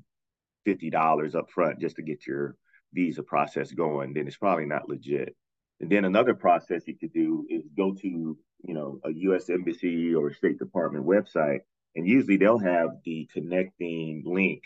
fifty 0.64 0.91
dollars 0.91 1.35
up 1.35 1.50
front 1.50 1.81
just 1.81 1.96
to 1.96 2.02
get 2.02 2.26
your 2.26 2.56
visa 2.93 3.23
process 3.23 3.73
going, 3.73 4.14
then 4.14 4.26
it's 4.26 4.37
probably 4.37 4.67
not 4.67 4.88
legit. 4.88 5.35
And 5.81 5.91
then 5.91 6.05
another 6.05 6.35
process 6.35 6.87
you 6.87 6.96
could 6.96 7.12
do 7.12 7.46
is 7.50 7.62
go 7.76 7.93
to 7.94 8.08
you 8.08 8.75
know 8.75 9.00
a 9.05 9.12
U.S. 9.12 9.50
embassy 9.50 10.14
or 10.14 10.32
State 10.32 10.58
Department 10.58 11.06
website, 11.06 11.61
and 11.95 12.07
usually 12.07 12.37
they'll 12.37 12.59
have 12.59 12.90
the 13.04 13.28
connecting 13.33 14.23
link 14.25 14.62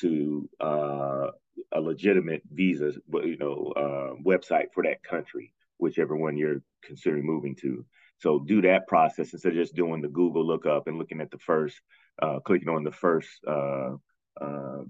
to 0.00 0.48
uh, 0.60 1.28
a 1.72 1.80
legitimate 1.80 2.42
visa, 2.50 2.92
you 3.12 3.36
know, 3.38 3.72
uh, 3.76 4.22
website 4.24 4.72
for 4.72 4.82
that 4.84 5.02
country, 5.02 5.52
whichever 5.78 6.16
one 6.16 6.36
you're 6.36 6.62
considering 6.82 7.24
moving 7.24 7.54
to. 7.56 7.84
So 8.18 8.38
do 8.38 8.62
that 8.62 8.86
process 8.86 9.32
instead 9.32 9.52
of 9.52 9.58
just 9.58 9.74
doing 9.74 10.00
the 10.00 10.08
Google 10.08 10.46
lookup 10.46 10.86
and 10.86 10.98
looking 10.98 11.20
at 11.20 11.30
the 11.30 11.38
first, 11.38 11.80
uh, 12.22 12.40
clicking 12.40 12.68
on 12.68 12.84
the 12.84 12.92
first 12.92 13.28
uh, 13.46 13.96
uh, 14.40 14.82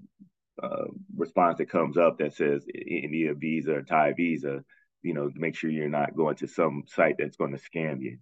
uh 0.63 0.85
response 1.17 1.57
that 1.57 1.69
comes 1.69 1.97
up 1.97 2.17
that 2.19 2.33
says 2.33 2.65
India 2.73 3.33
visa 3.33 3.75
or 3.75 3.81
Thai 3.83 4.13
visa. 4.13 4.63
You 5.01 5.13
know, 5.13 5.29
make 5.35 5.55
sure 5.55 5.69
you're 5.69 5.89
not 5.89 6.15
going 6.15 6.35
to 6.37 6.47
some 6.47 6.83
site 6.87 7.15
that's 7.19 7.37
going 7.37 7.55
to 7.55 7.61
scam 7.61 8.01
you. 8.01 8.17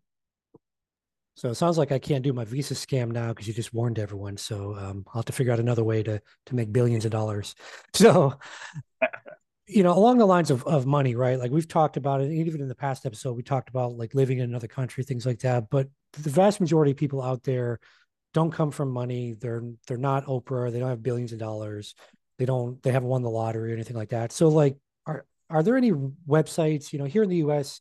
So 1.35 1.49
it 1.49 1.55
sounds 1.55 1.77
like 1.77 1.91
I 1.91 1.97
can't 1.97 2.23
do 2.23 2.31
my 2.31 2.45
Visa 2.45 2.75
scam 2.75 3.11
now 3.11 3.29
because 3.29 3.47
you 3.47 3.53
just 3.53 3.73
warned 3.73 3.97
everyone. 3.97 4.37
So 4.37 4.75
um, 4.77 5.03
I'll 5.07 5.19
have 5.19 5.25
to 5.25 5.33
figure 5.33 5.51
out 5.51 5.59
another 5.59 5.83
way 5.83 6.03
to 6.03 6.21
to 6.45 6.55
make 6.55 6.71
billions 6.71 7.05
of 7.05 7.11
dollars. 7.11 7.55
So, 7.95 8.33
you 9.75 9.83
know, 9.83 9.93
along 9.93 10.17
the 10.17 10.25
lines 10.25 10.51
of 10.51 10.63
of 10.65 10.85
money, 10.85 11.15
right? 11.15 11.39
Like 11.39 11.51
we've 11.51 11.67
talked 11.67 11.97
about 11.97 12.21
it, 12.21 12.31
even 12.31 12.61
in 12.61 12.67
the 12.67 12.75
past 12.75 13.05
episode, 13.05 13.35
we 13.35 13.43
talked 13.43 13.69
about 13.69 13.97
like 13.97 14.13
living 14.13 14.39
in 14.39 14.45
another 14.45 14.67
country, 14.67 15.03
things 15.03 15.25
like 15.25 15.39
that. 15.39 15.69
But 15.69 15.87
the 16.13 16.29
vast 16.29 16.61
majority 16.61 16.91
of 16.91 16.97
people 16.97 17.21
out 17.21 17.43
there 17.43 17.79
don't 18.33 18.51
come 18.51 18.71
from 18.71 18.91
money. 18.91 19.33
They're 19.33 19.63
they're 19.87 19.97
not 19.97 20.25
Oprah. 20.25 20.71
They 20.71 20.79
don't 20.79 20.89
have 20.89 21.03
billions 21.03 21.33
of 21.33 21.39
dollars. 21.39 21.95
They 22.37 22.45
don't. 22.45 22.81
They 22.83 22.91
haven't 22.91 23.09
won 23.09 23.21
the 23.21 23.29
lottery 23.29 23.71
or 23.71 23.75
anything 23.75 23.97
like 23.97 24.09
that. 24.09 24.31
So, 24.31 24.49
like, 24.49 24.77
are 25.05 25.25
are 25.49 25.63
there 25.63 25.77
any 25.77 25.91
websites? 25.91 26.93
You 26.93 26.99
know, 26.99 27.05
here 27.05 27.23
in 27.23 27.29
the 27.29 27.37
U.S 27.37 27.79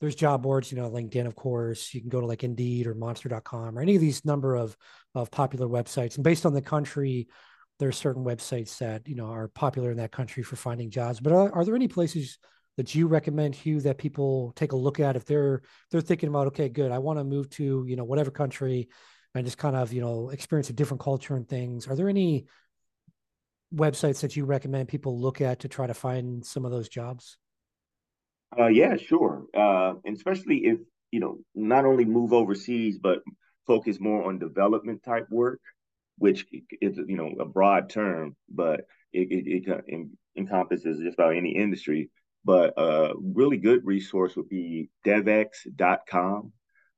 there's 0.00 0.14
job 0.14 0.42
boards, 0.42 0.72
you 0.72 0.78
know, 0.78 0.90
LinkedIn, 0.90 1.26
of 1.26 1.36
course. 1.36 1.92
You 1.92 2.00
can 2.00 2.08
go 2.08 2.20
to 2.20 2.26
like 2.26 2.42
Indeed 2.42 2.86
or 2.86 2.94
Monster.com 2.94 3.78
or 3.78 3.82
any 3.82 3.94
of 3.94 4.00
these 4.00 4.24
number 4.24 4.56
of 4.56 4.76
of 5.14 5.30
popular 5.30 5.66
websites. 5.66 6.14
And 6.14 6.24
based 6.24 6.46
on 6.46 6.54
the 6.54 6.62
country, 6.62 7.28
there's 7.80 7.96
certain 7.96 8.24
websites 8.24 8.78
that 8.78 9.08
you 9.08 9.16
know 9.16 9.26
are 9.26 9.48
popular 9.48 9.90
in 9.90 9.96
that 9.96 10.12
country 10.12 10.44
for 10.44 10.54
finding 10.54 10.90
jobs. 10.90 11.18
But 11.18 11.32
are, 11.32 11.52
are 11.52 11.64
there 11.64 11.74
any 11.74 11.88
places 11.88 12.38
that 12.76 12.94
you 12.94 13.08
recommend, 13.08 13.54
Hugh, 13.54 13.80
that 13.80 13.98
people 13.98 14.52
take 14.54 14.72
a 14.72 14.76
look 14.76 15.00
at 15.00 15.16
if 15.16 15.24
they're 15.24 15.62
they're 15.90 16.00
thinking 16.00 16.28
about, 16.28 16.46
okay, 16.48 16.68
good, 16.68 16.92
I 16.92 16.98
want 16.98 17.18
to 17.18 17.24
move 17.24 17.50
to 17.50 17.84
you 17.86 17.96
know 17.96 18.04
whatever 18.04 18.30
country 18.30 18.88
and 19.34 19.44
just 19.44 19.58
kind 19.58 19.74
of 19.74 19.92
you 19.92 20.00
know 20.00 20.30
experience 20.30 20.70
a 20.70 20.74
different 20.74 21.00
culture 21.00 21.34
and 21.34 21.48
things. 21.48 21.88
Are 21.88 21.96
there 21.96 22.08
any 22.08 22.46
websites 23.74 24.20
that 24.20 24.36
you 24.36 24.44
recommend 24.44 24.88
people 24.88 25.20
look 25.20 25.40
at 25.40 25.60
to 25.60 25.68
try 25.68 25.86
to 25.86 25.94
find 25.94 26.44
some 26.44 26.64
of 26.64 26.70
those 26.70 26.88
jobs? 26.88 27.38
Uh, 28.58 28.66
yeah, 28.66 28.96
sure. 28.96 29.46
Uh, 29.56 29.94
especially 30.06 30.64
if 30.66 30.78
you 31.10 31.20
know 31.20 31.38
not 31.54 31.84
only 31.84 32.04
move 32.04 32.32
overseas, 32.32 32.98
but 32.98 33.22
focus 33.66 34.00
more 34.00 34.24
on 34.24 34.38
development 34.38 35.02
type 35.02 35.26
work, 35.30 35.60
which 36.20 36.44
is 36.82 36.98
you 37.08 37.16
know 37.16 37.32
a 37.40 37.46
broad 37.46 37.88
term, 37.88 38.36
but 38.50 38.82
it, 39.10 39.28
it, 39.32 39.82
it 39.86 40.06
encompasses 40.36 41.00
just 41.00 41.14
about 41.14 41.34
any 41.34 41.56
industry. 41.56 42.10
But 42.44 42.74
a 42.76 43.14
really 43.18 43.56
good 43.56 43.86
resource 43.86 44.36
would 44.36 44.50
be 44.50 44.90
devex.com. 45.06 46.52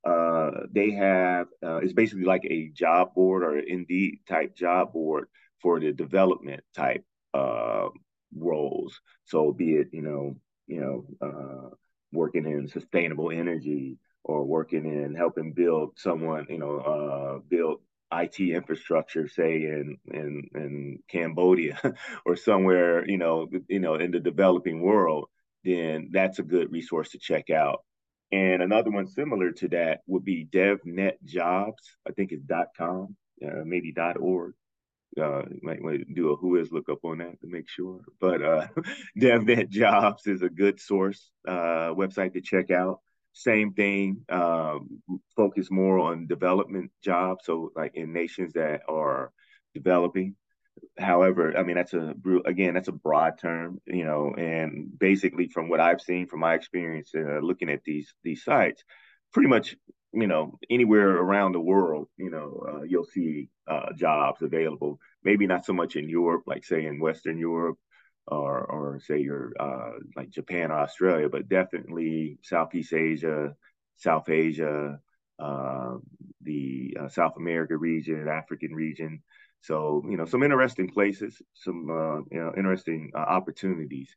Uh, 0.05 0.50
they 0.73 0.91
have 0.91 1.47
uh, 1.64 1.76
it's 1.76 1.93
basically 1.93 2.25
like 2.25 2.45
a 2.45 2.71
job 2.75 3.14
board 3.14 3.45
or 3.45 3.59
Indeed 3.59 4.19
type 4.29 4.57
job 4.57 4.93
board 4.93 5.29
for 5.61 5.79
the 5.79 5.93
development 5.93 6.64
type 6.75 7.05
uh, 7.33 7.91
roles. 8.37 9.00
So 9.25 9.52
be 9.52 9.76
it 9.76 9.88
you 9.93 10.02
know 10.02 10.35
you 10.67 10.81
know 10.81 11.07
uh, 11.25 11.75
working 12.12 12.45
in 12.45 12.67
sustainable 12.67 13.31
energy 13.31 13.99
or 14.25 14.45
working 14.45 14.85
in 14.85 15.14
helping 15.14 15.52
build 15.52 15.93
someone 15.97 16.47
you 16.50 16.59
know 16.59 16.79
uh, 16.79 17.38
build 17.49 17.83
IT 18.12 18.40
infrastructure, 18.40 19.28
say 19.28 19.62
in 19.64 19.97
in 20.12 20.49
in 20.54 20.99
Cambodia 21.09 21.81
or 22.26 22.37
somewhere, 22.37 23.09
you 23.09 23.19
know, 23.19 23.49
you 23.69 23.81
know, 23.81 23.95
in 23.95 24.11
the 24.11 24.21
developing 24.21 24.83
world, 24.83 25.28
then 25.64 26.11
that's 26.12 26.38
a 26.38 26.42
good 26.45 26.71
resource 26.71 27.11
to 27.11 27.19
check 27.19 27.50
out. 27.50 27.85
And 28.31 28.62
another 28.62 28.90
one 28.90 29.07
similar 29.07 29.52
to 29.52 29.69
that 29.69 30.00
would 30.07 30.25
be 30.25 30.47
DevNet 30.47 31.23
Jobs. 31.25 31.83
I 32.09 32.12
think 32.12 32.33
it's 32.33 32.47
.com, 32.76 33.16
uh, 33.45 33.62
maybe 33.64 33.95
.org. 34.19 34.54
Uh, 35.21 35.42
might 35.61 35.83
want 35.83 35.99
to 35.99 36.14
do 36.14 36.31
a 36.31 36.37
Whois 36.38 36.73
lookup 36.73 37.04
on 37.04 37.19
that 37.19 37.38
to 37.42 37.47
make 37.47 37.69
sure. 37.69 38.00
But 38.19 38.42
uh, 38.42 38.69
DevNet 39.19 39.69
Jobs 39.69 40.26
is 40.26 40.40
a 40.40 40.49
good 40.49 40.81
source 40.81 41.31
uh, 41.47 41.92
website 41.92 42.33
to 42.33 42.40
check 42.40 42.71
out. 42.71 43.00
Same 43.32 43.72
thing, 43.72 44.24
um, 44.28 45.02
focus 45.36 45.70
more 45.70 45.98
on 45.98 46.26
development 46.26 46.90
jobs. 47.02 47.44
So, 47.46 47.72
like 47.74 47.92
in 47.94 48.12
nations 48.12 48.52
that 48.54 48.82
are 48.88 49.32
developing. 49.74 50.36
However, 50.98 51.56
I 51.56 51.62
mean 51.62 51.76
that's 51.76 51.94
a 51.94 52.14
again 52.46 52.74
that's 52.74 52.88
a 52.88 52.92
broad 52.92 53.38
term, 53.38 53.78
you 53.86 54.04
know, 54.04 54.34
and 54.36 54.98
basically 54.98 55.48
from 55.48 55.68
what 55.68 55.80
I've 55.80 56.00
seen 56.00 56.26
from 56.26 56.40
my 56.40 56.54
experience 56.54 57.12
uh, 57.14 57.40
looking 57.40 57.70
at 57.70 57.84
these 57.84 58.12
these 58.24 58.44
sites, 58.44 58.82
pretty 59.32 59.48
much 59.48 59.76
you 60.12 60.26
know 60.26 60.58
anywhere 60.70 61.10
around 61.10 61.52
the 61.52 61.60
world, 61.60 62.08
you 62.16 62.30
know, 62.30 62.64
uh, 62.68 62.82
you'll 62.82 63.04
see 63.04 63.48
uh, 63.66 63.92
jobs 63.96 64.42
available. 64.42 64.98
Maybe 65.24 65.46
not 65.46 65.64
so 65.64 65.72
much 65.72 65.96
in 65.96 66.08
Europe, 66.08 66.44
like 66.46 66.64
say 66.64 66.84
in 66.86 67.00
Western 67.00 67.38
Europe, 67.38 67.78
or 68.29 68.61
or 68.61 69.00
say 69.00 69.19
you're 69.19 69.52
uh, 69.59 69.93
like 70.17 70.31
Japan 70.31 70.71
or 70.71 70.79
Australia, 70.79 71.29
but 71.29 71.49
definitely 71.49 72.38
Southeast 72.43 72.93
Asia, 72.93 73.55
South 73.97 74.29
Asia, 74.29 74.99
uh, 75.38 75.97
the 76.43 76.97
uh, 77.00 77.09
South 77.09 77.35
America 77.37 77.76
region, 77.76 78.29
African 78.29 78.75
region. 78.75 79.23
So 79.61 80.02
you 80.09 80.17
know 80.17 80.25
some 80.25 80.43
interesting 80.43 80.88
places, 80.88 81.41
some 81.55 81.88
uh, 81.91 82.19
you 82.31 82.41
know 82.41 82.52
interesting 82.57 83.11
uh, 83.14 83.19
opportunities, 83.19 84.14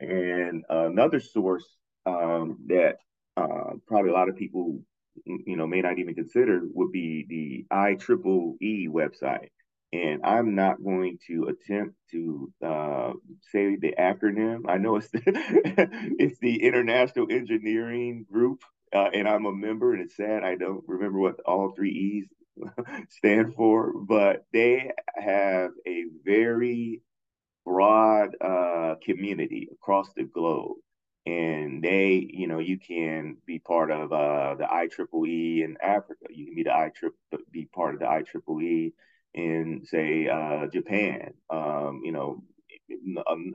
and 0.00 0.64
another 0.68 1.20
source 1.20 1.66
um, 2.06 2.58
that 2.66 2.96
uh, 3.36 3.74
probably 3.86 4.10
a 4.10 4.14
lot 4.14 4.28
of 4.28 4.36
people 4.36 4.80
you 5.24 5.56
know 5.56 5.66
may 5.66 5.80
not 5.80 5.98
even 5.98 6.14
consider 6.14 6.62
would 6.74 6.92
be 6.92 7.26
the 7.28 7.66
IEEE 7.74 8.88
website 8.88 9.48
and 9.92 10.20
I'm 10.24 10.54
not 10.54 10.82
going 10.82 11.18
to 11.28 11.44
attempt 11.48 11.94
to 12.10 12.52
uh, 12.64 13.12
say 13.52 13.76
the 13.76 13.94
acronym. 13.98 14.62
I 14.68 14.78
know 14.78 14.96
it's 14.96 15.08
the, 15.10 15.22
it's 16.18 16.38
the 16.40 16.62
International 16.62 17.26
Engineering 17.30 18.26
Group, 18.30 18.62
uh, 18.94 19.10
and 19.12 19.28
I'm 19.28 19.46
a 19.46 19.52
member. 19.52 19.92
And 19.92 20.02
it's 20.02 20.16
sad 20.16 20.42
I 20.42 20.56
don't 20.56 20.84
remember 20.86 21.18
what 21.18 21.40
all 21.46 21.72
three 21.74 21.90
E's 21.90 22.26
stand 23.10 23.54
for, 23.54 23.92
but 23.92 24.44
they 24.52 24.90
have 25.16 25.70
a 25.86 26.04
very 26.24 27.02
broad 27.64 28.30
uh, 28.40 28.94
community 29.04 29.68
across 29.72 30.08
the 30.16 30.24
globe. 30.24 30.76
And 31.26 31.82
they, 31.82 32.28
you 32.32 32.46
know, 32.46 32.60
you 32.60 32.78
can 32.78 33.38
be 33.46 33.58
part 33.58 33.90
of 33.90 34.12
uh, 34.12 34.54
the 34.54 34.64
IEEE 34.64 35.64
in 35.64 35.76
Africa. 35.82 36.26
You 36.30 36.46
can 36.46 36.54
be 36.54 36.62
the 36.62 36.70
IEEE, 36.70 37.10
be 37.50 37.68
part 37.74 37.94
of 37.94 38.00
the 38.00 38.06
IEEE 38.06 38.92
in 39.36 39.82
say 39.84 40.28
uh, 40.28 40.66
Japan, 40.72 41.34
um, 41.50 42.00
you 42.04 42.12
know, 42.12 42.42
um, 43.26 43.54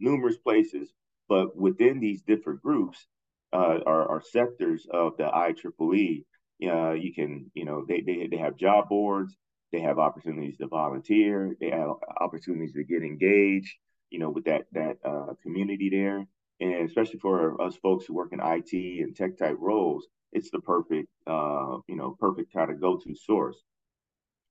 numerous 0.00 0.38
places. 0.38 0.92
But 1.28 1.56
within 1.56 2.00
these 2.00 2.22
different 2.22 2.62
groups 2.62 3.06
uh, 3.52 3.80
are, 3.86 4.08
are, 4.08 4.22
sectors 4.22 4.86
of 4.90 5.16
the 5.18 5.24
IEEE. 5.24 6.24
Uh, 6.60 6.92
you 6.92 7.14
can, 7.14 7.50
you 7.54 7.64
know, 7.64 7.84
they, 7.86 8.00
they 8.00 8.26
they 8.30 8.36
have 8.36 8.56
job 8.56 8.88
boards. 8.88 9.36
They 9.72 9.80
have 9.80 9.98
opportunities 9.98 10.56
to 10.58 10.66
volunteer. 10.66 11.54
They 11.60 11.70
have 11.70 11.90
opportunities 12.20 12.72
to 12.72 12.84
get 12.84 13.02
engaged. 13.02 13.74
You 14.10 14.18
know, 14.18 14.30
with 14.30 14.44
that 14.46 14.66
that 14.72 14.96
uh, 15.04 15.34
community 15.42 15.90
there, 15.90 16.26
and 16.60 16.88
especially 16.88 17.20
for 17.20 17.60
us 17.60 17.76
folks 17.76 18.06
who 18.06 18.14
work 18.14 18.32
in 18.32 18.40
IT 18.42 18.72
and 18.72 19.14
tech 19.14 19.36
type 19.38 19.56
roles, 19.60 20.06
it's 20.32 20.50
the 20.50 20.60
perfect, 20.60 21.08
uh, 21.26 21.78
you 21.86 21.96
know, 21.96 22.16
perfect 22.18 22.52
kind 22.52 22.70
of 22.70 22.80
go 22.80 22.96
to 22.96 23.14
source. 23.14 23.62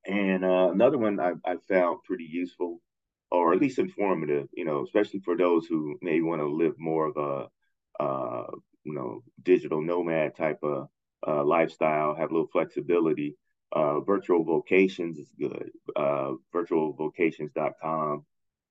And 0.07 0.45
uh, 0.45 0.69
another 0.71 0.97
one 0.97 1.19
I, 1.19 1.33
I 1.45 1.55
found 1.67 2.03
pretty 2.05 2.27
useful, 2.29 2.81
or 3.29 3.53
at 3.53 3.59
least 3.59 3.77
informative, 3.77 4.47
you 4.53 4.63
know, 4.63 4.83
especially 4.83 5.19
for 5.19 5.35
those 5.35 5.67
who 5.67 5.97
may 6.01 6.21
want 6.21 6.41
to 6.41 6.47
live 6.47 6.75
more 6.77 7.07
of 7.07 7.17
a, 7.17 8.03
uh, 8.03 8.47
you 8.85 8.93
know, 8.93 9.23
digital 9.43 9.81
nomad 9.81 10.35
type 10.35 10.59
of 10.63 10.87
uh, 11.27 11.43
lifestyle, 11.43 12.15
have 12.15 12.31
a 12.31 12.33
little 12.33 12.47
flexibility. 12.47 13.35
Uh, 13.73 13.99
virtual 13.99 14.45
vocations 14.45 15.17
is 15.17 15.29
good. 15.37 15.71
Uh, 15.93 16.31
virtualvocations.com. 16.55 18.23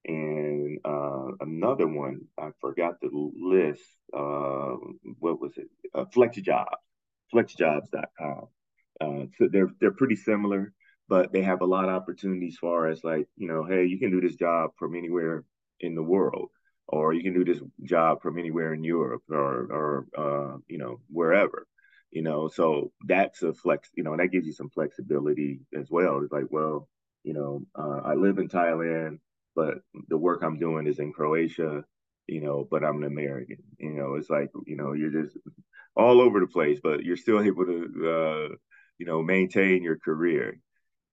And 0.07 0.79
uh, 0.85 1.33
another 1.41 1.87
one, 1.87 2.21
I 2.39 2.51
forgot 2.61 2.95
the 3.03 3.11
list. 3.13 3.83
Uh, 4.15 4.77
what 5.19 5.39
was 5.39 5.53
it? 5.59 5.69
Uh, 5.95 6.05
FlexJobs, 6.15 6.67
flexjobs.com. 7.35 8.47
Uh, 8.99 9.27
so 9.37 9.49
they're 9.53 9.69
they're 9.79 9.91
pretty 9.91 10.17
similar 10.17 10.73
but 11.09 11.33
they 11.33 11.43
have 11.43 11.61
a 11.61 11.67
lot 11.67 11.85
of 11.85 11.91
opportunities 11.91 12.59
far 12.61 12.89
as 12.89 13.03
like 13.05 13.27
you 13.37 13.49
know 13.49 13.65
hey 13.65 13.85
you 13.85 13.99
can 13.99 14.11
do 14.11 14.21
this 14.21 14.37
job 14.37 14.71
from 14.79 14.95
anywhere 14.95 15.45
in 15.81 15.95
the 15.95 16.03
world 16.03 16.49
or 16.89 17.13
you 17.13 17.23
can 17.23 17.35
do 17.35 17.45
this 17.45 17.63
job 17.85 18.23
from 18.23 18.39
anywhere 18.39 18.73
in 18.75 18.85
europe 18.85 19.23
or 19.31 19.67
or 19.79 20.07
uh, 20.17 20.57
you 20.69 20.79
know 20.79 21.01
wherever 21.09 21.67
you 22.13 22.23
know? 22.23 22.49
So 22.49 22.93
that's 23.05 23.43
a 23.43 23.53
flex 23.53 23.91
you 23.95 24.05
know 24.05 24.13
and 24.13 24.21
that 24.21 24.29
gives 24.29 24.47
you 24.47 24.53
some 24.53 24.71
flexibility 24.71 25.61
as 25.79 25.89
well. 25.91 26.21
It's 26.23 26.33
like 26.33 26.47
well 26.51 26.89
you 27.27 27.35
know 27.35 27.61
uh, 27.77 28.01
i 28.05 28.15
live 28.15 28.39
in 28.39 28.49
thailand 28.49 29.19
but 29.55 29.79
the 30.09 30.17
work 30.17 30.43
i'm 30.43 30.59
doing 30.59 30.87
is 30.87 31.01
in 31.01 31.13
croatia 31.13 31.83
you 32.29 32.41
know 32.41 32.67
but 32.71 32.85
i'm 32.85 32.99
an 32.99 33.05
american 33.05 33.59
you 33.79 33.91
know? 33.91 34.15
It's 34.15 34.31
like 34.31 34.51
you 34.65 34.77
know 34.77 34.93
you're 34.93 35.11
just 35.11 35.37
all 35.97 36.21
over 36.21 36.41
the 36.41 36.47
place 36.47 36.79
but 36.83 37.03
you're 37.03 37.17
still 37.17 37.41
able 37.43 37.67
to 37.67 37.81
uh, 38.15 38.55
you 38.99 39.07
know 39.07 39.23
maintain 39.23 39.83
your 39.83 39.99
career 39.99 40.61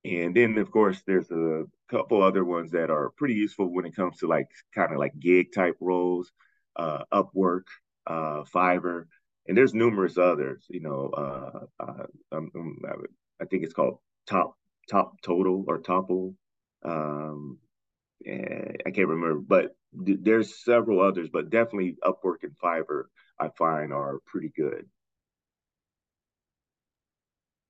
and 0.05 0.35
then, 0.35 0.57
of 0.57 0.69
course, 0.71 1.01
there's 1.07 1.31
a 1.31 1.63
couple 1.89 2.21
other 2.21 2.43
ones 2.43 2.71
that 2.71 2.89
are 2.89 3.11
pretty 3.11 3.35
useful 3.35 3.73
when 3.73 3.85
it 3.85 3.95
comes 3.95 4.17
to 4.17 4.27
like 4.27 4.49
kind 4.75 4.91
of 4.91 4.99
like 4.99 5.17
gig 5.17 5.53
type 5.53 5.77
roles, 5.79 6.31
uh, 6.75 7.03
Upwork, 7.13 7.63
uh, 8.05 8.43
Fiverr, 8.53 9.05
and 9.47 9.57
there's 9.57 9.73
numerous 9.73 10.17
others. 10.17 10.65
You 10.69 10.81
know, 10.81 11.09
uh, 11.15 11.65
uh 11.79 12.05
um, 12.31 12.51
um, 12.55 12.77
I 13.41 13.45
think 13.45 13.63
it's 13.63 13.73
called 13.73 13.99
Top 14.27 14.57
Top 14.89 15.21
Total 15.21 15.63
or 15.67 15.79
Topple. 15.79 16.35
Um, 16.83 17.59
I 18.25 18.91
can't 18.93 19.07
remember, 19.07 19.39
but 19.39 19.75
th- 20.05 20.19
there's 20.21 20.63
several 20.63 21.01
others, 21.01 21.29
but 21.31 21.49
definitely 21.49 21.97
Upwork 22.03 22.43
and 22.43 22.57
Fiverr 22.61 23.03
I 23.39 23.49
find 23.57 23.93
are 23.93 24.19
pretty 24.25 24.51
good. 24.55 24.85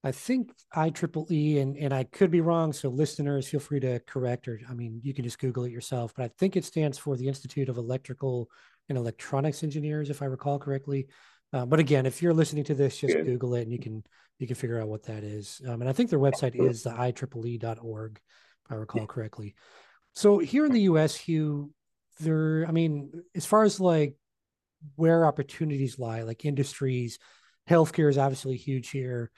I 0.03 0.11
think 0.11 0.51
IEEE, 0.75 1.61
and, 1.61 1.77
and 1.77 1.93
I 1.93 2.03
could 2.03 2.29
be 2.29 2.41
wrong, 2.41 2.73
so 2.73 2.89
listeners, 2.89 3.47
feel 3.47 3.61
free 3.61 3.79
to 3.79 3.99
correct, 4.01 4.49
or 4.49 4.59
I 4.69 4.73
mean, 4.73 4.99
you 5.01 5.13
can 5.13 5.23
just 5.23 5.39
Google 5.39 5.63
it 5.63 5.71
yourself, 5.71 6.13
but 6.15 6.25
I 6.25 6.29
think 6.37 6.57
it 6.57 6.65
stands 6.65 6.97
for 6.97 7.15
the 7.15 7.27
Institute 7.27 7.69
of 7.69 7.77
Electrical 7.77 8.49
and 8.89 8.97
Electronics 8.97 9.63
Engineers, 9.63 10.09
if 10.09 10.21
I 10.21 10.25
recall 10.25 10.59
correctly. 10.59 11.07
Uh, 11.53 11.65
but 11.65 11.79
again, 11.79 12.05
if 12.05 12.21
you're 12.21 12.33
listening 12.33 12.65
to 12.65 12.75
this, 12.75 12.97
just 12.97 13.15
Google 13.15 13.55
it 13.55 13.61
and 13.61 13.71
you 13.71 13.79
can 13.79 14.03
you 14.39 14.47
can 14.47 14.55
figure 14.55 14.81
out 14.81 14.87
what 14.87 15.03
that 15.03 15.23
is. 15.23 15.61
Um, 15.67 15.81
and 15.81 15.89
I 15.89 15.93
think 15.93 16.09
their 16.09 16.19
website 16.19 16.55
is 16.55 16.83
the 16.83 16.89
IEEE.org, 16.89 18.19
if 18.65 18.71
I 18.71 18.75
recall 18.75 19.05
correctly. 19.05 19.53
So 20.15 20.39
here 20.39 20.65
in 20.65 20.73
the 20.73 20.81
US, 20.81 21.15
Hugh, 21.15 21.71
there, 22.19 22.65
I 22.67 22.71
mean, 22.71 23.23
as 23.35 23.45
far 23.45 23.63
as 23.63 23.79
like 23.79 24.15
where 24.95 25.25
opportunities 25.25 25.99
lie, 25.99 26.23
like 26.23 26.43
industries, 26.43 27.19
healthcare 27.69 28.09
is 28.09 28.17
obviously 28.17 28.57
huge 28.57 28.89
here 28.89 29.31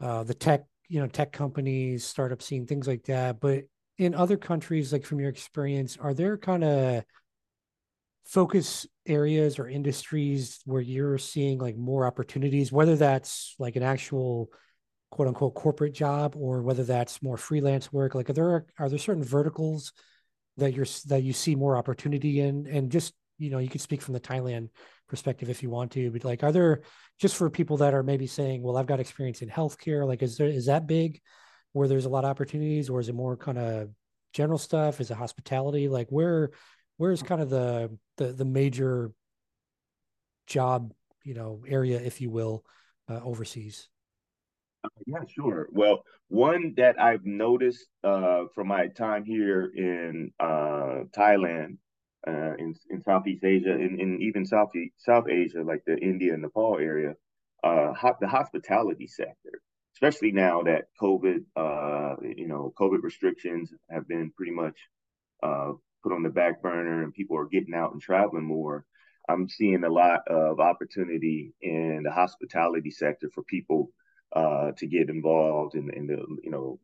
uh, 0.00 0.24
the 0.24 0.34
tech, 0.34 0.64
you 0.88 1.00
know, 1.00 1.06
tech 1.06 1.32
companies, 1.32 2.04
startup 2.04 2.42
scene, 2.42 2.66
things 2.66 2.86
like 2.86 3.04
that. 3.04 3.40
But 3.40 3.64
in 3.98 4.14
other 4.14 4.36
countries, 4.36 4.92
like 4.92 5.06
from 5.06 5.20
your 5.20 5.30
experience, 5.30 5.96
are 6.00 6.14
there 6.14 6.36
kind 6.36 6.64
of 6.64 7.04
focus 8.24 8.86
areas 9.06 9.58
or 9.58 9.68
industries 9.68 10.60
where 10.64 10.80
you're 10.80 11.18
seeing 11.18 11.58
like 11.58 11.76
more 11.76 12.06
opportunities, 12.06 12.72
whether 12.72 12.96
that's 12.96 13.54
like 13.58 13.76
an 13.76 13.82
actual 13.82 14.50
quote 15.14 15.28
unquote 15.28 15.54
corporate 15.54 15.94
job 15.94 16.34
or 16.36 16.60
whether 16.62 16.82
that's 16.82 17.22
more 17.22 17.36
freelance 17.36 17.92
work 17.92 18.16
like 18.16 18.28
are 18.28 18.32
there 18.32 18.66
are 18.80 18.88
there 18.88 18.98
certain 18.98 19.22
verticals 19.22 19.92
that 20.56 20.74
you're 20.74 20.86
that 21.06 21.22
you 21.22 21.32
see 21.32 21.54
more 21.54 21.76
opportunity 21.76 22.40
in 22.40 22.66
and 22.66 22.90
just 22.90 23.14
you 23.38 23.50
know 23.50 23.58
you 23.58 23.68
could 23.68 23.80
speak 23.80 24.00
from 24.00 24.14
the 24.14 24.20
thailand 24.20 24.68
perspective 25.08 25.50
if 25.50 25.62
you 25.62 25.70
want 25.70 25.90
to 25.92 26.10
but 26.10 26.24
like 26.24 26.42
are 26.42 26.52
there 26.52 26.82
just 27.20 27.36
for 27.36 27.50
people 27.50 27.76
that 27.76 27.94
are 27.94 28.02
maybe 28.02 28.26
saying 28.26 28.62
well 28.62 28.76
i've 28.76 28.86
got 28.86 29.00
experience 29.00 29.42
in 29.42 29.48
healthcare 29.48 30.06
like 30.06 30.22
is 30.22 30.36
there 30.36 30.48
is 30.48 30.66
that 30.66 30.86
big 30.86 31.20
where 31.74 31.88
there's 31.88 32.06
a 32.06 32.08
lot 32.08 32.24
of 32.24 32.30
opportunities 32.30 32.88
or 32.88 33.00
is 33.00 33.08
it 33.08 33.14
more 33.14 33.36
kind 33.36 33.58
of 33.58 33.90
general 34.32 34.58
stuff? 34.58 35.00
Is 35.00 35.10
it 35.10 35.16
hospitality? 35.16 35.88
Like 35.88 36.08
where 36.08 36.50
where's 36.96 37.22
kind 37.22 37.42
of 37.42 37.50
the 37.50 37.96
the, 38.16 38.32
the 38.32 38.44
major 38.44 39.12
job 40.46 40.92
you 41.24 41.34
know 41.34 41.64
area 41.66 42.00
if 42.00 42.20
you 42.20 42.30
will 42.30 42.64
uh, 43.10 43.20
overseas? 43.22 43.88
Uh, 44.84 44.88
yeah 45.06 45.18
sure. 45.28 45.68
Well 45.72 46.04
one 46.28 46.72
that 46.78 46.98
i've 47.00 47.24
noticed 47.24 47.86
uh, 48.02 48.44
from 48.54 48.68
my 48.68 48.88
time 48.88 49.24
here 49.24 49.70
in 49.76 50.32
uh, 50.40 51.04
thailand 51.16 51.76
uh, 52.26 52.54
in, 52.58 52.74
in 52.90 53.02
southeast 53.02 53.44
asia 53.44 53.72
and 53.72 54.00
in, 54.00 54.00
in 54.00 54.22
even 54.22 54.44
south 54.44 54.70
south 54.98 55.28
asia 55.28 55.62
like 55.62 55.82
the 55.86 55.96
india 55.98 56.32
and 56.32 56.42
nepal 56.42 56.78
area 56.80 57.14
uh, 57.62 57.92
the 58.20 58.28
hospitality 58.28 59.06
sector 59.06 59.60
especially 59.94 60.32
now 60.32 60.62
that 60.62 60.84
covid 61.00 61.44
you 62.36 62.46
know 62.46 62.72
covid 62.78 63.02
restrictions 63.02 63.72
have 63.90 64.06
been 64.08 64.30
pretty 64.36 64.52
much 64.52 64.76
put 65.42 66.12
on 66.12 66.22
the 66.22 66.28
back 66.28 66.62
burner 66.62 67.02
and 67.02 67.14
people 67.14 67.36
are 67.36 67.46
getting 67.46 67.74
out 67.74 67.92
and 67.92 68.00
traveling 68.00 68.44
more 68.44 68.84
I'm 69.28 69.48
seeing 69.48 69.84
a 69.84 69.88
lot 69.88 70.20
of 70.28 70.60
opportunity 70.60 71.54
in 71.62 72.02
the 72.04 72.10
hospitality 72.10 72.90
sector 72.90 73.30
for 73.34 73.42
people 73.42 73.90
uh, 74.34 74.72
to 74.76 74.86
get 74.86 75.08
involved 75.08 75.74
in, 75.74 75.90
in 75.94 76.06
the 76.06 76.24
you 76.42 76.50
know 76.50 76.78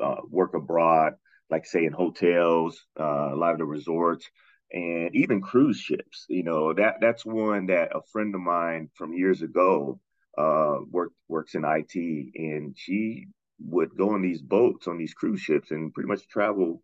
uh, 0.00 0.20
work 0.28 0.54
abroad, 0.54 1.14
like 1.50 1.66
say 1.66 1.84
in 1.84 1.92
hotels, 1.92 2.84
uh, 2.98 3.30
a 3.32 3.36
lot 3.36 3.52
of 3.52 3.58
the 3.58 3.64
resorts, 3.64 4.28
and 4.72 5.14
even 5.14 5.40
cruise 5.40 5.78
ships. 5.78 6.26
You 6.28 6.42
know 6.44 6.74
that 6.74 6.96
that's 7.00 7.24
one 7.24 7.66
that 7.66 7.94
a 7.94 8.02
friend 8.12 8.34
of 8.34 8.40
mine 8.40 8.90
from 8.94 9.14
years 9.14 9.42
ago 9.42 10.00
uh, 10.36 10.78
worked 10.90 11.16
works 11.28 11.54
in 11.54 11.64
IT, 11.64 12.32
and 12.36 12.76
she 12.76 13.26
would 13.60 13.96
go 13.96 14.10
on 14.10 14.22
these 14.22 14.40
boats 14.42 14.86
on 14.86 14.98
these 14.98 15.14
cruise 15.14 15.40
ships 15.40 15.70
and 15.72 15.92
pretty 15.92 16.08
much 16.08 16.28
travel 16.28 16.82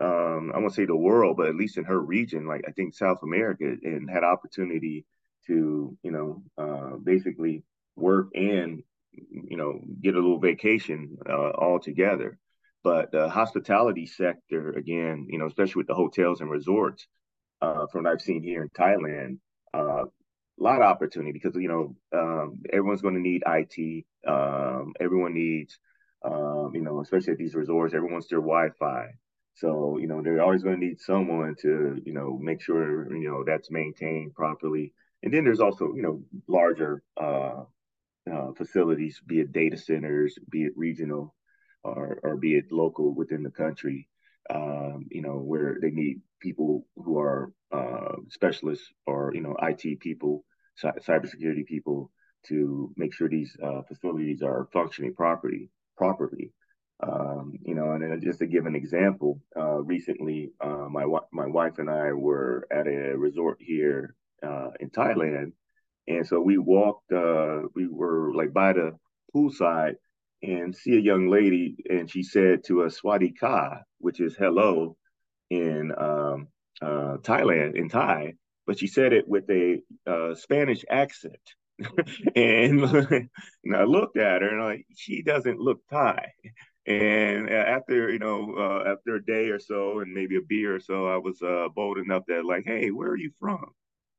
um, 0.00 0.52
I 0.54 0.58
won't 0.58 0.74
say 0.74 0.86
the 0.86 0.96
world, 0.96 1.36
but 1.36 1.48
at 1.48 1.54
least 1.54 1.78
in 1.78 1.84
her 1.84 2.00
region, 2.00 2.46
like 2.46 2.62
I 2.66 2.72
think 2.72 2.94
South 2.94 3.22
America, 3.22 3.76
and 3.82 4.10
had 4.10 4.24
opportunity 4.24 5.04
to, 5.46 5.96
you 6.02 6.10
know, 6.10 6.42
uh, 6.58 6.96
basically 6.96 7.62
work 7.96 8.28
and, 8.34 8.82
you 9.12 9.56
know, 9.56 9.80
get 10.00 10.14
a 10.14 10.20
little 10.20 10.40
vacation 10.40 11.16
uh, 11.28 11.50
all 11.50 11.78
together. 11.78 12.38
But 12.84 13.12
the 13.12 13.28
hospitality 13.28 14.06
sector, 14.06 14.72
again, 14.72 15.26
you 15.28 15.38
know, 15.38 15.46
especially 15.46 15.80
with 15.80 15.86
the 15.86 15.94
hotels 15.94 16.40
and 16.40 16.50
resorts, 16.50 17.06
uh, 17.60 17.86
from 17.86 18.04
what 18.04 18.12
I've 18.12 18.20
seen 18.20 18.42
here 18.42 18.62
in 18.62 18.68
Thailand, 18.70 19.38
uh, 19.72 20.04
a 20.04 20.62
lot 20.62 20.76
of 20.76 20.82
opportunity 20.82 21.32
because 21.32 21.54
you 21.56 21.68
know 21.68 21.96
um, 22.12 22.60
everyone's 22.72 23.02
going 23.02 23.14
to 23.14 23.20
need 23.20 23.42
IT. 23.46 24.04
Um, 24.26 24.92
everyone 25.00 25.34
needs, 25.34 25.78
um, 26.24 26.72
you 26.74 26.82
know, 26.82 27.00
especially 27.00 27.32
at 27.32 27.38
these 27.38 27.54
resorts, 27.54 27.94
everyone's 27.94 28.28
their 28.28 28.40
Wi-Fi. 28.40 29.06
So, 29.54 29.98
you 29.98 30.06
know, 30.06 30.22
they're 30.22 30.42
always 30.42 30.62
going 30.62 30.80
to 30.80 30.86
need 30.86 31.00
someone 31.00 31.54
to, 31.60 32.00
you 32.04 32.12
know, 32.14 32.38
make 32.40 32.62
sure, 32.62 33.14
you 33.14 33.28
know, 33.30 33.44
that's 33.44 33.70
maintained 33.70 34.34
properly. 34.34 34.94
And 35.22 35.32
then 35.32 35.44
there's 35.44 35.60
also, 35.60 35.92
you 35.94 36.02
know, 36.02 36.22
larger 36.48 37.02
uh, 37.20 37.64
uh, 38.32 38.52
facilities, 38.56 39.20
be 39.26 39.40
it 39.40 39.52
data 39.52 39.76
centers, 39.76 40.38
be 40.50 40.64
it 40.64 40.72
regional, 40.74 41.34
or, 41.84 42.18
or 42.22 42.36
be 42.36 42.56
it 42.56 42.70
local 42.70 43.14
within 43.14 43.42
the 43.42 43.50
country, 43.50 44.08
um, 44.50 45.06
you 45.10 45.22
know, 45.22 45.38
where 45.38 45.78
they 45.80 45.90
need 45.90 46.20
people 46.40 46.86
who 46.96 47.18
are 47.18 47.52
uh, 47.72 48.16
specialists 48.28 48.86
or, 49.06 49.32
you 49.34 49.40
know, 49.40 49.56
IT 49.62 50.00
people, 50.00 50.44
cybersecurity 50.80 51.66
people 51.66 52.10
to 52.46 52.92
make 52.96 53.14
sure 53.14 53.28
these 53.28 53.56
uh, 53.62 53.82
facilities 53.82 54.42
are 54.42 54.68
functioning 54.72 55.14
properly. 55.14 55.70
Properly, 55.96 56.52
um, 57.02 57.58
you 57.64 57.74
know, 57.74 57.92
and 57.92 58.22
just 58.22 58.38
to 58.38 58.46
give 58.46 58.66
an 58.66 58.74
example, 58.74 59.40
uh, 59.56 59.82
recently 59.82 60.52
uh, 60.60 60.88
my 60.90 61.04
my 61.32 61.46
wife 61.46 61.78
and 61.78 61.90
I 61.90 62.12
were 62.12 62.66
at 62.72 62.86
a 62.86 63.16
resort 63.16 63.58
here 63.60 64.16
uh, 64.42 64.70
in 64.80 64.90
Thailand, 64.90 65.52
and 66.08 66.26
so 66.26 66.40
we 66.40 66.58
walked. 66.58 67.12
Uh, 67.12 67.62
we 67.74 67.88
were 67.88 68.32
like 68.34 68.52
by 68.52 68.72
the 68.72 68.92
poolside 69.34 69.96
and 70.42 70.74
see 70.74 70.96
a 70.96 71.00
young 71.00 71.28
lady, 71.28 71.76
and 71.88 72.10
she 72.10 72.22
said 72.22 72.64
to 72.64 72.82
us 72.82 73.00
"Swati 73.00 73.32
Ka," 73.38 73.80
which 73.98 74.20
is 74.20 74.36
hello 74.36 74.96
in 75.50 75.92
um, 75.96 76.48
uh, 76.80 77.16
Thailand 77.18 77.76
in 77.76 77.88
Thai, 77.88 78.34
but 78.66 78.78
she 78.78 78.86
said 78.86 79.12
it 79.12 79.28
with 79.28 79.48
a 79.50 79.80
uh, 80.06 80.34
Spanish 80.34 80.84
accent. 80.90 81.36
and, 82.36 82.82
and 83.64 83.76
I 83.76 83.84
looked 83.84 84.16
at 84.16 84.42
her 84.42 84.48
and 84.48 84.64
like 84.64 84.86
she 84.96 85.22
doesn't 85.22 85.58
look 85.58 85.80
Thai. 85.90 86.32
And 86.86 87.48
after, 87.48 88.10
you 88.10 88.18
know, 88.18 88.54
uh, 88.58 88.92
after 88.92 89.16
a 89.16 89.24
day 89.24 89.48
or 89.50 89.60
so 89.60 90.00
and 90.00 90.12
maybe 90.12 90.36
a 90.36 90.42
beer 90.46 90.76
or 90.76 90.80
so, 90.80 91.06
I 91.06 91.16
was 91.16 91.40
uh, 91.40 91.68
bold 91.74 91.98
enough 91.98 92.24
that 92.26 92.44
like, 92.44 92.64
hey, 92.66 92.90
where 92.90 93.10
are 93.10 93.16
you 93.16 93.30
from? 93.38 93.64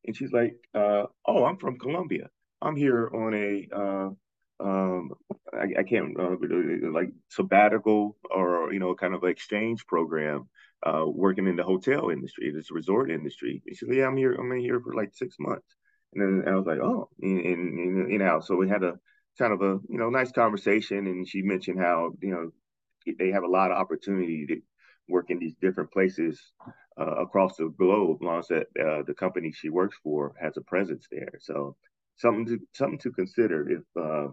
And 0.05 0.15
she's 0.15 0.31
like, 0.31 0.55
uh, 0.73 1.03
oh, 1.25 1.45
I'm 1.45 1.57
from 1.57 1.77
Colombia. 1.77 2.29
I'm 2.61 2.77
here 2.77 3.09
on 3.13 3.33
a, 3.33 3.67
uh, 3.75 4.09
um, 4.63 5.11
I, 5.53 5.81
I, 5.81 5.83
can't 5.83 6.17
uh, 6.17 6.35
like 6.91 7.09
sabbatical 7.29 8.15
or 8.31 8.71
you 8.71 8.79
know 8.79 8.95
kind 8.95 9.13
of 9.13 9.23
exchange 9.23 9.85
program, 9.85 10.47
uh, 10.85 11.03
working 11.05 11.47
in 11.47 11.57
the 11.57 11.63
hotel 11.63 12.09
industry, 12.09 12.51
this 12.51 12.71
resort 12.71 13.11
industry. 13.11 13.61
And 13.65 13.75
she's 13.75 13.87
like, 13.87 13.97
yeah, 13.97 14.07
I'm 14.07 14.17
here. 14.17 14.33
I'm 14.33 14.51
in 14.51 14.59
here 14.59 14.79
for 14.79 14.93
like 14.93 15.13
six 15.13 15.35
months. 15.39 15.67
And 16.13 16.43
then 16.43 16.53
I 16.53 16.55
was 16.55 16.65
like, 16.65 16.79
oh, 16.79 17.09
and, 17.21 17.45
and, 17.45 18.19
know, 18.19 18.39
so 18.39 18.55
we 18.55 18.69
had 18.69 18.83
a 18.83 18.93
kind 19.37 19.51
of 19.53 19.61
a 19.61 19.79
you 19.89 19.97
know 19.97 20.09
nice 20.09 20.31
conversation, 20.31 21.07
and 21.07 21.27
she 21.27 21.41
mentioned 21.41 21.79
how 21.79 22.11
you 22.21 22.31
know 22.31 22.51
they 23.19 23.31
have 23.31 23.43
a 23.43 23.47
lot 23.47 23.71
of 23.71 23.77
opportunity 23.77 24.45
to 24.47 24.61
work 25.09 25.29
in 25.29 25.39
these 25.39 25.55
different 25.61 25.91
places 25.91 26.39
uh, 26.99 27.15
across 27.15 27.57
the 27.57 27.73
globe. 27.77 28.17
As 28.21 28.25
long 28.25 28.39
as 28.39 28.47
that 28.47 28.67
uh, 28.79 29.03
the 29.05 29.13
company 29.13 29.51
she 29.51 29.69
works 29.69 29.97
for 30.03 30.35
has 30.39 30.55
a 30.55 30.61
presence 30.61 31.05
there, 31.11 31.33
so 31.41 31.75
something 32.17 32.45
to 32.45 32.59
something 32.73 32.99
to 32.99 33.11
consider 33.11 33.69
if 33.69 33.81
uh, 33.99 34.27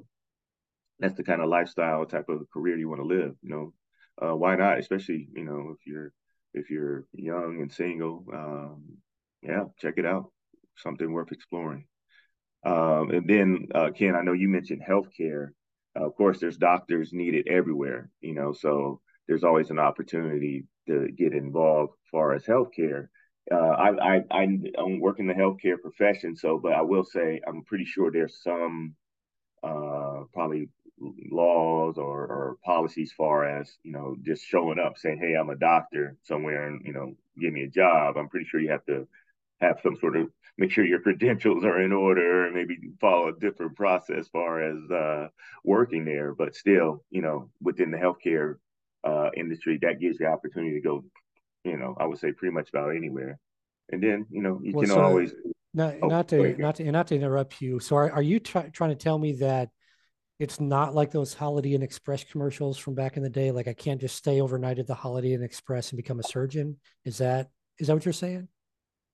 that's 1.01 1.17
the 1.17 1.25
kind 1.25 1.41
of 1.41 1.49
lifestyle 1.49 2.05
type 2.07 2.29
of 2.29 2.49
career 2.53 2.77
you 2.79 2.89
want 2.89 3.01
to 3.01 3.07
live. 3.07 3.35
You 3.43 3.51
know, 3.51 3.73
uh, 4.23 4.37
why 4.37 4.57
not? 4.57 4.79
Especially 4.79 5.29
you 5.35 5.45
know 5.45 5.75
if 5.79 5.87
you're 5.87 6.13
if 6.55 6.71
you're 6.71 7.05
young 7.13 7.59
and 7.61 7.73
single, 7.73 8.25
um, 8.33 8.85
yeah, 9.43 9.65
check 9.79 9.95
it 9.97 10.07
out. 10.07 10.31
Something 10.77 11.13
worth 11.13 11.33
exploring. 11.33 11.87
Um, 12.65 13.11
and 13.11 13.29
then, 13.29 13.69
uh, 13.75 13.91
Ken, 13.97 14.15
I 14.15 14.23
know 14.23 14.33
you 14.33 14.49
mentioned 14.49 14.83
healthcare. 14.87 15.49
Uh, 15.99 16.07
of 16.07 16.15
course, 16.17 16.39
there's 16.39 16.57
doctors 16.57 17.13
needed 17.13 17.49
everywhere, 17.49 18.11
you 18.21 18.35
know, 18.35 18.53
so 18.53 19.01
there's 19.27 19.45
always 19.45 19.71
an 19.71 19.79
opportunity 19.79 20.65
to 20.87 21.09
get 21.17 21.33
involved 21.33 21.93
as 21.93 22.09
far 22.11 22.35
as 22.35 22.45
healthcare. 22.45 23.09
Uh, 23.51 23.57
I, 23.57 24.17
I, 24.17 24.25
I 24.31 24.47
don't 24.75 25.01
work 25.01 25.19
in 25.19 25.27
the 25.27 25.35
healthcare 25.35 25.81
profession, 25.81 26.37
so, 26.37 26.59
but 26.59 26.73
I 26.73 26.83
will 26.83 27.05
say 27.05 27.41
I'm 27.47 27.65
pretty 27.65 27.85
sure 27.85 28.11
there's 28.11 28.43
some 28.43 28.95
uh, 29.63 30.25
probably 30.33 30.69
laws 31.31 31.97
or, 31.97 32.27
or 32.27 32.57
policies 32.65 33.13
far 33.17 33.45
as 33.45 33.79
you 33.83 33.93
know 33.93 34.17
just 34.23 34.45
showing 34.45 34.79
up 34.79 34.99
saying 34.99 35.19
hey 35.19 35.35
i'm 35.35 35.49
a 35.49 35.57
doctor 35.57 36.17
somewhere 36.25 36.67
and 36.69 36.85
you 36.85 36.93
know 36.93 37.15
give 37.41 37.53
me 37.53 37.63
a 37.63 37.69
job 37.69 38.19
i'm 38.19 38.29
pretty 38.29 38.47
sure 38.47 38.61
you 38.61 38.71
have 38.71 38.85
to 38.85 39.09
have 39.61 39.79
some 39.83 39.97
sort 39.97 40.17
of 40.17 40.29
make 40.61 40.71
sure 40.71 40.85
your 40.85 41.01
credentials 41.01 41.65
are 41.65 41.81
in 41.81 41.93
order 41.93 42.47
and 42.47 42.55
maybe 42.55 42.77
follow 43.01 43.29
a 43.29 43.39
different 43.39 43.75
process 43.77 44.17
as 44.19 44.29
far 44.29 44.63
as 44.63 44.91
uh, 44.91 45.29
working 45.65 46.05
there. 46.05 46.35
But 46.35 46.55
still, 46.55 47.03
you 47.11 47.23
know, 47.23 47.51
within 47.63 47.91
the 47.91 47.97
healthcare 47.97 48.57
uh, 49.03 49.31
industry, 49.37 49.79
that 49.83 50.01
gives 50.01 50.21
you 50.21 50.27
the 50.27 50.33
opportunity 50.33 50.75
to 50.75 50.81
go, 50.81 51.05
you 51.65 51.77
know, 51.77 51.97
I 51.99 52.07
would 52.07 52.19
say 52.19 52.33
pretty 52.33 52.55
much 52.55 52.69
about 52.69 52.95
anywhere. 52.95 53.39
And 53.91 54.03
then, 54.03 54.27
you 54.31 54.43
know, 54.43 54.61
you 54.63 54.73
well, 54.73 54.85
can 54.85 54.95
so 54.95 55.03
always. 55.03 55.33
Not, 55.73 55.95
oh, 56.03 56.09
not 56.09 56.29
to 56.29 56.57
not 56.59 56.77
to 56.77 56.91
not 56.91 57.07
to 57.09 57.15
interrupt 57.15 57.63
you. 57.63 57.79
So, 57.79 57.95
are, 57.95 58.11
are 58.11 58.23
you 58.23 58.41
trying 58.41 58.73
to 58.73 58.97
tell 58.97 59.19
me 59.19 59.35
that 59.35 59.71
it's 60.41 60.59
not 60.59 60.95
like 60.95 61.11
those 61.11 61.35
Holiday 61.35 61.75
Inn 61.75 61.83
Express 61.83 62.25
commercials 62.25 62.79
from 62.79 62.95
back 62.95 63.19
in 63.19 63.23
the 63.23 63.29
day? 63.29 63.51
Like, 63.51 63.69
I 63.69 63.75
can't 63.75 64.01
just 64.01 64.17
stay 64.17 64.41
overnight 64.41 64.79
at 64.79 64.87
the 64.87 64.95
Holiday 64.95 65.35
Inn 65.35 65.43
Express 65.43 65.91
and 65.91 65.99
become 65.99 66.19
a 66.19 66.25
surgeon. 66.25 66.79
Is 67.05 67.19
that 67.19 67.51
is 67.79 67.87
that 67.87 67.95
what 67.95 68.05
you're 68.07 68.13
saying? 68.13 68.49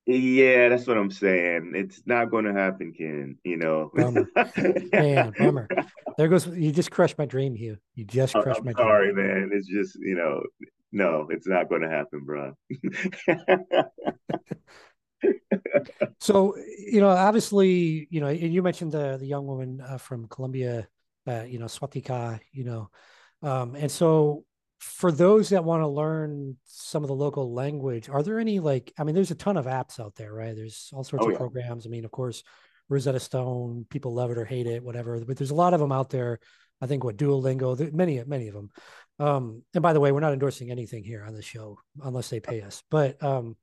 Yeah, 0.07 0.69
that's 0.69 0.87
what 0.87 0.97
I'm 0.97 1.11
saying. 1.11 1.73
It's 1.75 2.01
not 2.07 2.31
going 2.31 2.45
to 2.45 2.53
happen, 2.53 2.93
Ken. 2.97 3.39
You 3.43 3.57
know, 3.57 3.91
bummer. 3.93 4.29
man, 4.93 5.35
bummer. 5.37 5.69
There 6.17 6.29
goes. 6.29 6.47
You 6.47 6.71
just 6.71 6.93
crushed 6.93 7.19
my 7.19 7.27
dream, 7.27 7.57
Hugh. 7.57 7.77
You 7.97 8.05
just 8.05 8.33
crushed 8.33 8.61
I'm 8.61 8.67
my. 8.67 8.73
Sorry, 8.73 9.13
dream. 9.13 9.27
man. 9.27 9.51
It's 9.53 9.67
just 9.67 9.99
you 10.01 10.15
know, 10.15 10.45
no, 10.93 11.27
it's 11.31 11.49
not 11.49 11.69
going 11.69 11.83
to 11.83 11.91
happen, 11.91 12.25
bro. 12.25 12.55
so 16.21 16.57
you 16.57 17.01
know, 17.01 17.09
obviously, 17.09 18.07
you 18.11 18.21
know, 18.21 18.29
and 18.29 18.55
you 18.55 18.63
mentioned 18.63 18.93
the 18.93 19.17
the 19.17 19.27
young 19.27 19.45
woman 19.45 19.81
uh, 19.81 19.99
from 19.99 20.29
Colombia 20.29 20.87
uh, 21.27 21.45
you 21.45 21.59
know, 21.59 21.67
Swatika, 21.67 22.41
you 22.53 22.65
know. 22.65 22.91
Um, 23.43 23.75
and 23.75 23.91
so 23.91 24.45
for 24.79 25.11
those 25.11 25.51
that 25.51 25.65
want 25.65 25.83
to 25.83 25.89
learn 25.89 26.57
some 26.65 27.03
of 27.03 27.09
the 27.09 27.15
local 27.15 27.53
language, 27.53 28.09
are 28.09 28.23
there 28.23 28.39
any 28.39 28.61
like, 28.61 28.93
I 28.99 29.05
mean, 29.05 29.15
there's 29.15 29.31
a 29.31 29.37
ton 29.37 29.57
of 29.57 29.67
apps 29.67 29.99
out 30.01 30.15
there, 30.17 30.33
right? 30.33 30.55
There's 30.55 30.91
all 30.93 31.05
sorts 31.05 31.25
oh, 31.25 31.29
of 31.29 31.33
yeah. 31.33 31.39
programs. 31.39 31.87
I 31.87 31.91
mean, 31.91 32.05
of 32.05 32.11
course, 32.11 32.43
Rosetta 32.89 33.21
Stone, 33.21 33.87
people 33.91 34.15
love 34.15 34.31
it 34.31 34.39
or 34.39 34.45
hate 34.45 34.67
it, 34.67 34.83
whatever, 34.83 35.19
but 35.25 35.37
there's 35.37 35.51
a 35.51 35.57
lot 35.57 35.75
of 35.75 35.81
them 35.81 35.93
out 35.93 36.11
there. 36.11 36.39
I 36.81 36.87
think 36.87 37.05
what 37.05 37.17
Duolingo, 37.17 37.93
many, 37.93 38.23
many 38.25 38.49
of 38.49 38.55
them. 38.55 38.71
Um, 39.19 39.63
and 39.73 39.83
by 39.83 39.95
the 39.95 40.01
way, 40.01 40.13
we're 40.13 40.21
not 40.21 40.35
endorsing 40.35 40.71
anything 40.71 41.03
here 41.03 41.25
on 41.25 41.35
the 41.35 41.43
show 41.43 41.79
unless 42.03 42.29
they 42.29 42.41
pay 42.41 42.61
us, 42.61 42.83
but, 42.91 43.23
um, 43.23 43.57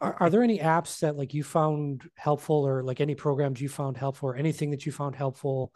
are, 0.00 0.16
are 0.20 0.30
there 0.30 0.42
any 0.42 0.58
apps 0.58 1.00
that 1.00 1.16
like 1.16 1.32
you 1.32 1.44
found 1.44 2.08
helpful 2.16 2.66
or 2.66 2.82
like 2.82 3.00
any 3.00 3.14
programs 3.14 3.60
you 3.60 3.68
found 3.68 3.96
helpful 3.96 4.30
or 4.30 4.36
anything 4.36 4.70
that 4.70 4.84
you 4.84 4.92
found 4.92 5.14
helpful 5.14 5.72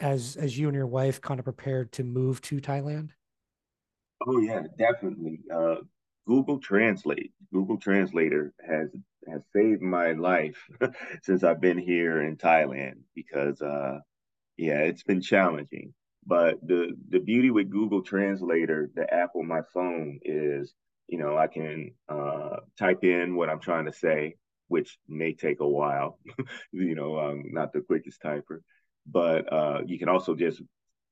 as 0.00 0.36
as 0.36 0.58
you 0.58 0.68
and 0.68 0.74
your 0.74 0.86
wife 0.86 1.20
kind 1.20 1.38
of 1.38 1.44
prepared 1.44 1.92
to 1.92 2.04
move 2.04 2.40
to 2.42 2.60
Thailand? 2.60 3.10
Oh 4.26 4.38
yeah, 4.40 4.62
definitely. 4.78 5.40
Uh, 5.52 5.76
Google 6.26 6.58
Translate, 6.58 7.32
Google 7.52 7.78
Translator 7.78 8.52
has 8.66 8.90
has 9.28 9.42
saved 9.54 9.82
my 9.82 10.12
life 10.12 10.68
since 11.22 11.44
I've 11.44 11.60
been 11.60 11.78
here 11.78 12.22
in 12.22 12.36
Thailand 12.36 13.00
because 13.14 13.60
uh, 13.62 14.00
yeah, 14.56 14.80
it's 14.80 15.02
been 15.02 15.20
challenging. 15.20 15.94
But 16.26 16.60
the 16.66 16.96
the 17.08 17.20
beauty 17.20 17.50
with 17.50 17.70
Google 17.70 18.02
Translator, 18.02 18.90
the 18.94 19.12
app 19.12 19.30
on 19.34 19.46
my 19.46 19.62
phone 19.72 20.20
is, 20.22 20.74
you 21.08 21.18
know, 21.18 21.36
I 21.36 21.46
can 21.46 21.92
uh, 22.08 22.56
type 22.78 23.04
in 23.04 23.36
what 23.36 23.48
I'm 23.48 23.60
trying 23.60 23.86
to 23.86 23.92
say, 23.92 24.36
which 24.68 24.98
may 25.08 25.32
take 25.32 25.60
a 25.60 25.68
while. 25.68 26.18
you 26.72 26.94
know, 26.94 27.18
I'm 27.18 27.52
not 27.52 27.72
the 27.72 27.80
quickest 27.80 28.22
typer 28.22 28.60
but 29.06 29.52
uh, 29.52 29.80
you 29.86 29.98
can 29.98 30.08
also 30.08 30.34
just 30.34 30.62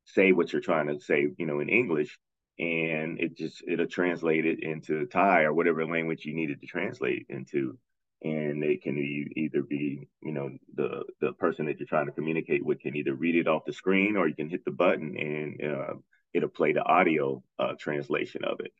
say 0.04 0.32
what 0.32 0.52
you're 0.52 0.62
trying 0.62 0.88
to 0.88 1.00
say, 1.00 1.28
you 1.36 1.46
know, 1.46 1.60
in 1.60 1.68
English, 1.68 2.18
and 2.58 3.20
it 3.20 3.36
just 3.36 3.62
it'll 3.68 3.86
translate 3.86 4.46
it 4.46 4.62
into 4.62 5.06
Thai 5.06 5.42
or 5.42 5.52
whatever 5.52 5.86
language 5.86 6.24
you 6.24 6.34
needed 6.34 6.60
to 6.60 6.66
translate 6.66 7.26
into, 7.28 7.78
and 8.22 8.64
it 8.64 8.82
can 8.82 8.98
either 9.36 9.62
be, 9.62 10.08
you 10.22 10.32
know, 10.32 10.50
the 10.74 11.04
the 11.20 11.32
person 11.34 11.66
that 11.66 11.78
you're 11.78 11.86
trying 11.86 12.06
to 12.06 12.12
communicate 12.12 12.64
with 12.64 12.80
can 12.80 12.96
either 12.96 13.14
read 13.14 13.36
it 13.36 13.48
off 13.48 13.64
the 13.66 13.72
screen 13.72 14.16
or 14.16 14.26
you 14.26 14.34
can 14.34 14.50
hit 14.50 14.64
the 14.64 14.70
button 14.70 15.16
and 15.16 15.72
uh, 15.72 15.94
it'll 16.34 16.48
play 16.48 16.72
the 16.72 16.82
audio 16.82 17.42
uh, 17.58 17.74
translation 17.78 18.44
of 18.44 18.60
it. 18.60 18.72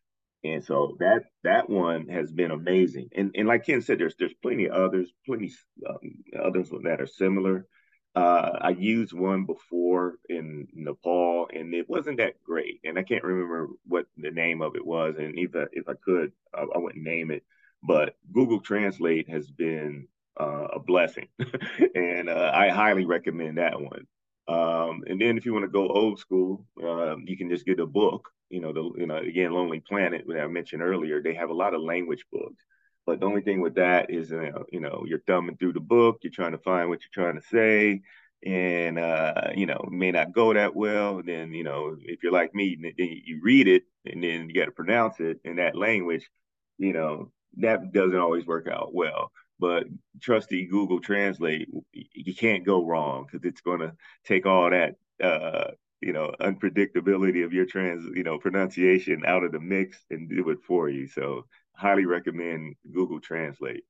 And 0.45 0.65
so 0.65 0.97
that 1.01 1.23
that 1.43 1.69
one 1.69 2.09
has 2.09 2.31
been 2.31 2.51
amazing. 2.51 3.09
And 3.15 3.33
and 3.35 3.49
like 3.49 3.67
Ken 3.67 3.83
said, 3.83 3.99
there's 3.99 4.15
there's 4.19 4.35
plenty 4.41 4.67
of 4.67 4.73
others, 4.73 5.13
plenty 5.27 5.53
um, 5.89 5.99
others 6.41 6.71
that 6.85 7.01
are 7.01 7.07
similar. 7.07 7.67
Uh, 8.15 8.59
I 8.61 8.71
used 8.71 9.13
one 9.13 9.45
before 9.45 10.15
in 10.29 10.67
Nepal, 10.73 11.49
and 11.53 11.73
it 11.75 11.89
wasn't 11.89 12.19
that 12.19 12.43
great. 12.43 12.81
And 12.85 12.99
I 12.99 13.03
can't 13.03 13.23
remember 13.23 13.69
what 13.87 14.07
the 14.17 14.31
name 14.31 14.61
of 14.63 14.75
it 14.75 14.85
was. 14.85 15.17
And 15.19 15.39
if 15.39 15.55
I, 15.55 15.67
if 15.73 15.89
I 15.89 15.95
could, 16.05 16.33
I, 16.55 16.63
I 16.63 16.79
wouldn't 16.79 17.05
name 17.05 17.31
it. 17.31 17.45
But 17.83 18.17
Google 18.33 18.61
Translate 18.61 19.29
has 19.31 19.51
been 19.51 20.09
uh, 20.41 20.67
a 20.75 20.81
blessing, 20.81 21.29
and 21.95 22.29
uh, 22.29 22.51
I 22.55 22.71
highly 22.71 23.05
recommend 23.05 23.59
that 23.59 23.81
one. 23.81 24.07
Um, 24.49 25.03
and 25.07 25.21
then 25.21 25.37
if 25.37 25.45
you 25.45 25.53
want 25.53 25.65
to 25.65 25.71
go 25.71 25.89
old 25.89 26.19
school, 26.19 26.65
um, 26.83 27.25
you 27.27 27.37
can 27.37 27.51
just 27.51 27.67
get 27.67 27.81
a 27.81 27.87
book. 27.87 28.29
You 28.51 28.61
know, 28.61 28.73
the 28.73 28.91
you 28.97 29.07
know 29.07 29.19
again, 29.19 29.53
Lonely 29.53 29.81
Planet, 29.81 30.25
that 30.27 30.41
I 30.41 30.47
mentioned 30.49 30.83
earlier, 30.83 31.23
they 31.23 31.35
have 31.35 31.51
a 31.51 31.55
lot 31.55 31.75
of 31.75 31.83
language 31.83 32.25
books. 32.33 32.65
But 33.09 33.21
the 33.21 33.27
only 33.27 33.41
thing 33.41 33.63
with 33.63 33.77
that 33.77 34.11
is, 34.11 34.31
uh, 34.35 34.65
you 34.71 34.81
know, 34.81 35.03
you're 35.09 35.23
thumbing 35.27 35.57
through 35.57 35.73
the 35.73 35.81
book, 35.81 36.19
you're 36.21 36.31
trying 36.31 36.53
to 36.53 36.59
find 36.59 36.91
what 36.91 37.01
you're 37.01 37.25
trying 37.25 37.41
to 37.41 37.49
say, 37.49 38.03
and 38.45 38.99
uh, 38.99 39.49
you 39.55 39.65
know, 39.65 39.83
may 39.91 40.11
not 40.11 40.35
go 40.35 40.53
that 40.53 40.77
well. 40.77 41.23
Then, 41.25 41.55
you 41.55 41.65
know, 41.65 41.97
if 42.03 42.23
you're 42.23 42.33
like 42.33 42.55
me, 42.55 42.77
then 42.79 42.93
you 42.99 43.41
read 43.43 43.67
it 43.67 43.85
and 44.05 44.23
then 44.23 44.51
you 44.51 44.55
got 44.55 44.67
to 44.67 44.73
pronounce 44.73 45.21
it 45.21 45.41
in 45.43 45.57
that 45.57 45.75
language. 45.75 46.29
You 46.77 46.93
know, 46.93 47.33
that 47.57 47.95
doesn't 47.95 48.15
always 48.15 48.45
work 48.45 48.69
out 48.69 48.93
well. 48.93 49.33
But 49.59 49.85
trusty 50.21 50.67
Google 50.67 51.01
Translate, 51.01 51.67
you 51.95 52.35
can't 52.35 52.67
go 52.67 52.85
wrong 52.85 53.25
because 53.25 53.47
it's 53.49 53.63
going 53.63 53.81
to 53.81 53.95
take 54.27 54.45
all 54.45 54.69
that 54.69 54.97
uh, 55.23 55.71
you 56.03 56.13
know 56.13 56.33
unpredictability 56.41 57.45
of 57.45 57.53
your 57.53 57.65
trans 57.65 58.05
you 58.15 58.23
know 58.23 58.39
pronunciation 58.39 59.23
out 59.27 59.45
of 59.45 59.53
the 59.53 59.61
mix 59.61 60.05
and 60.11 60.29
do 60.29 60.51
it 60.51 60.59
for 60.63 60.89
you 60.89 61.09
so 61.09 61.45
highly 61.79 62.05
recommend 62.05 62.75
Google 62.93 63.21
Translate. 63.21 63.85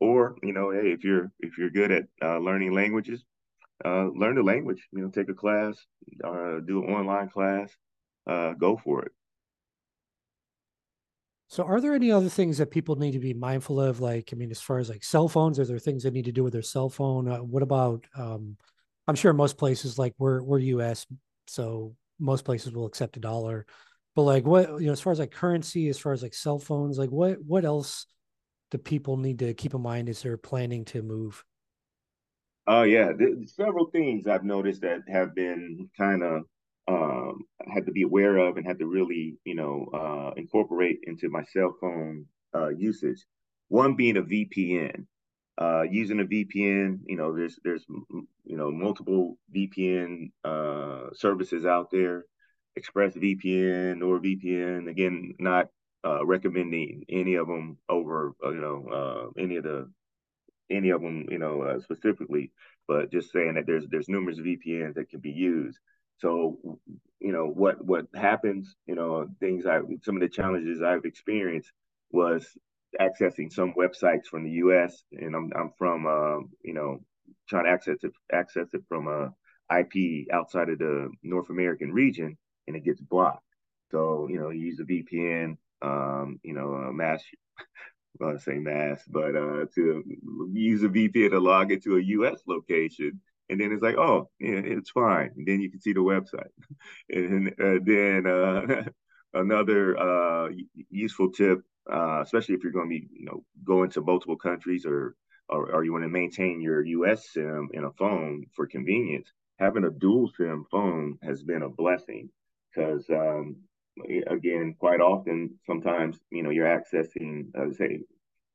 Or 0.00 0.36
you 0.42 0.52
know, 0.52 0.70
hey, 0.70 0.92
if 0.92 1.04
you're 1.04 1.30
if 1.40 1.58
you're 1.58 1.70
good 1.70 1.92
at 1.92 2.04
uh, 2.22 2.38
learning 2.38 2.72
languages, 2.72 3.22
uh, 3.84 4.06
learn 4.08 4.36
the 4.36 4.42
language. 4.42 4.88
You 4.92 5.02
know, 5.02 5.10
take 5.10 5.28
a 5.28 5.34
class, 5.34 5.76
uh, 6.24 6.60
do 6.66 6.82
an 6.84 6.92
online 6.92 7.28
class, 7.28 7.70
uh, 8.26 8.52
go 8.54 8.76
for 8.82 9.02
it. 9.02 9.12
So, 11.48 11.64
are 11.64 11.80
there 11.80 11.94
any 11.94 12.10
other 12.10 12.30
things 12.30 12.58
that 12.58 12.70
people 12.70 12.96
need 12.96 13.12
to 13.12 13.18
be 13.18 13.34
mindful 13.34 13.80
of? 13.80 14.00
Like, 14.00 14.30
I 14.32 14.36
mean, 14.36 14.50
as 14.50 14.60
far 14.60 14.78
as 14.78 14.88
like 14.88 15.04
cell 15.04 15.28
phones, 15.28 15.58
are 15.58 15.66
there 15.66 15.78
things 15.78 16.02
they 16.02 16.10
need 16.10 16.24
to 16.24 16.32
do 16.32 16.42
with 16.42 16.52
their 16.52 16.62
cell 16.62 16.88
phone? 16.88 17.28
Uh, 17.28 17.38
what 17.38 17.62
about? 17.62 18.06
Um, 18.16 18.56
I'm 19.06 19.14
sure 19.14 19.32
most 19.32 19.58
places, 19.58 19.98
like 19.98 20.14
we're 20.18 20.42
we're 20.42 20.58
U.S., 20.58 21.06
so 21.46 21.94
most 22.18 22.44
places 22.44 22.72
will 22.72 22.86
accept 22.86 23.16
a 23.16 23.20
dollar 23.20 23.66
but 24.14 24.22
like 24.22 24.46
what 24.46 24.80
you 24.80 24.86
know 24.86 24.92
as 24.92 25.00
far 25.00 25.12
as 25.12 25.18
like 25.18 25.30
currency 25.30 25.88
as 25.88 25.98
far 25.98 26.12
as 26.12 26.22
like 26.22 26.34
cell 26.34 26.58
phones 26.58 26.98
like 26.98 27.10
what 27.10 27.38
what 27.44 27.64
else 27.64 28.06
do 28.70 28.78
people 28.78 29.16
need 29.16 29.38
to 29.40 29.52
keep 29.54 29.74
in 29.74 29.82
mind 29.82 30.08
as 30.08 30.22
they're 30.22 30.38
planning 30.38 30.84
to 30.86 31.02
move? 31.02 31.44
Oh 32.66 32.80
uh, 32.80 32.82
yeah 32.84 33.12
several 33.46 33.86
things 33.90 34.26
i've 34.28 34.44
noticed 34.44 34.82
that 34.82 35.00
have 35.08 35.34
been 35.34 35.90
kind 35.98 36.22
of 36.22 36.42
um 36.88 37.40
had 37.72 37.86
to 37.86 37.92
be 37.92 38.02
aware 38.02 38.36
of 38.36 38.56
and 38.56 38.66
had 38.66 38.78
to 38.78 38.86
really 38.86 39.36
you 39.44 39.54
know 39.54 39.86
uh 39.92 40.32
incorporate 40.36 41.00
into 41.04 41.28
my 41.28 41.42
cell 41.44 41.76
phone 41.80 42.26
uh 42.54 42.68
usage. 42.68 43.24
One 43.68 43.94
being 43.96 44.16
a 44.16 44.22
vpn 44.22 45.06
uh 45.58 45.82
using 45.82 46.20
a 46.20 46.24
vpn 46.24 47.00
you 47.06 47.16
know 47.16 47.34
there's 47.34 47.58
there's 47.64 47.84
you 48.44 48.56
know 48.56 48.70
multiple 48.70 49.38
vpn 49.54 50.30
uh 50.44 51.12
services 51.14 51.66
out 51.66 51.90
there 51.90 52.26
ExpressVPN, 52.78 53.98
NordVPN. 53.98 54.88
Again, 54.88 55.34
not 55.38 55.68
uh, 56.04 56.24
recommending 56.24 57.04
any 57.08 57.34
of 57.34 57.46
them 57.46 57.78
over, 57.88 58.34
uh, 58.44 58.50
you 58.50 58.60
know, 58.60 59.32
uh, 59.36 59.40
any 59.40 59.56
of 59.56 59.64
the 59.64 59.90
any 60.70 60.90
of 60.90 61.02
them, 61.02 61.26
you 61.30 61.38
know, 61.38 61.62
uh, 61.62 61.80
specifically, 61.80 62.50
but 62.88 63.12
just 63.12 63.30
saying 63.30 63.54
that 63.54 63.66
there's 63.66 63.86
there's 63.88 64.08
numerous 64.08 64.38
VPNs 64.38 64.94
that 64.94 65.10
can 65.10 65.20
be 65.20 65.30
used. 65.30 65.78
So, 66.18 66.78
you 67.20 67.32
know, 67.32 67.46
what 67.46 67.84
what 67.84 68.06
happens, 68.14 68.74
you 68.86 68.94
know, 68.94 69.28
things 69.40 69.66
I 69.66 69.80
some 70.02 70.16
of 70.16 70.22
the 70.22 70.28
challenges 70.28 70.82
I've 70.82 71.04
experienced 71.04 71.70
was 72.10 72.46
accessing 73.00 73.52
some 73.52 73.74
websites 73.74 74.26
from 74.26 74.44
the 74.44 74.50
U.S. 74.50 75.04
and 75.12 75.34
I'm 75.34 75.50
I'm 75.54 75.72
from, 75.78 76.06
uh, 76.06 76.46
you 76.62 76.74
know, 76.74 76.98
trying 77.48 77.64
to 77.64 77.70
access 77.70 77.98
it 78.02 78.12
access 78.32 78.68
it 78.72 78.82
from 78.88 79.08
a 79.08 79.32
IP 79.78 80.28
outside 80.32 80.68
of 80.68 80.78
the 80.78 81.10
North 81.22 81.50
American 81.50 81.92
region 81.92 82.36
and 82.66 82.76
it 82.76 82.84
gets 82.84 83.00
blocked. 83.00 83.44
So, 83.90 84.26
you 84.30 84.38
know, 84.38 84.50
you 84.50 84.60
use 84.60 84.80
a 84.80 84.84
VPN, 84.84 85.56
um, 85.82 86.40
you 86.42 86.54
know, 86.54 86.72
a 86.72 86.92
mass, 86.92 87.22
I'm 87.58 88.26
going 88.26 88.36
to 88.36 88.42
say 88.42 88.58
mass, 88.58 89.02
but 89.06 89.36
uh, 89.36 89.66
to 89.74 90.02
use 90.52 90.82
a 90.82 90.88
VPN 90.88 91.30
to 91.30 91.40
log 91.40 91.72
into 91.72 91.96
a 91.96 92.02
US 92.02 92.40
location. 92.46 93.20
And 93.50 93.60
then 93.60 93.72
it's 93.72 93.82
like, 93.82 93.96
oh, 93.96 94.30
yeah, 94.40 94.60
it's 94.64 94.90
fine. 94.90 95.30
And 95.36 95.46
then 95.46 95.60
you 95.60 95.70
can 95.70 95.80
see 95.80 95.92
the 95.92 96.00
website. 96.00 96.48
and 97.10 97.48
uh, 97.60 97.80
then 97.84 98.26
uh, 98.26 98.84
another 99.38 99.98
uh, 99.98 100.48
useful 100.88 101.30
tip, 101.30 101.60
uh, 101.92 102.20
especially 102.22 102.54
if 102.54 102.62
you're 102.62 102.72
going 102.72 102.88
to 102.88 102.98
be, 103.00 103.08
you 103.12 103.26
know, 103.26 103.44
going 103.64 103.90
to 103.90 104.00
multiple 104.00 104.36
countries 104.36 104.86
or, 104.86 105.16
or, 105.50 105.70
or 105.74 105.84
you 105.84 105.92
want 105.92 106.04
to 106.04 106.08
maintain 106.08 106.62
your 106.62 106.82
US 106.82 107.30
SIM 107.30 107.68
in 107.74 107.84
a 107.84 107.92
phone 107.92 108.46
for 108.54 108.66
convenience, 108.66 109.30
having 109.58 109.84
a 109.84 109.90
dual 109.90 110.30
SIM 110.34 110.64
phone 110.70 111.18
has 111.22 111.42
been 111.42 111.62
a 111.62 111.68
blessing 111.68 112.30
because 112.72 113.04
um, 113.10 113.56
again, 114.26 114.74
quite 114.78 115.00
often, 115.00 115.58
sometimes 115.66 116.18
you 116.30 116.42
know 116.42 116.50
you're 116.50 116.66
accessing, 116.66 117.46
say, 117.76 118.00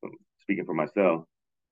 um, 0.03 0.11
speaking 0.41 0.65
for 0.65 0.73
myself, 0.73 1.25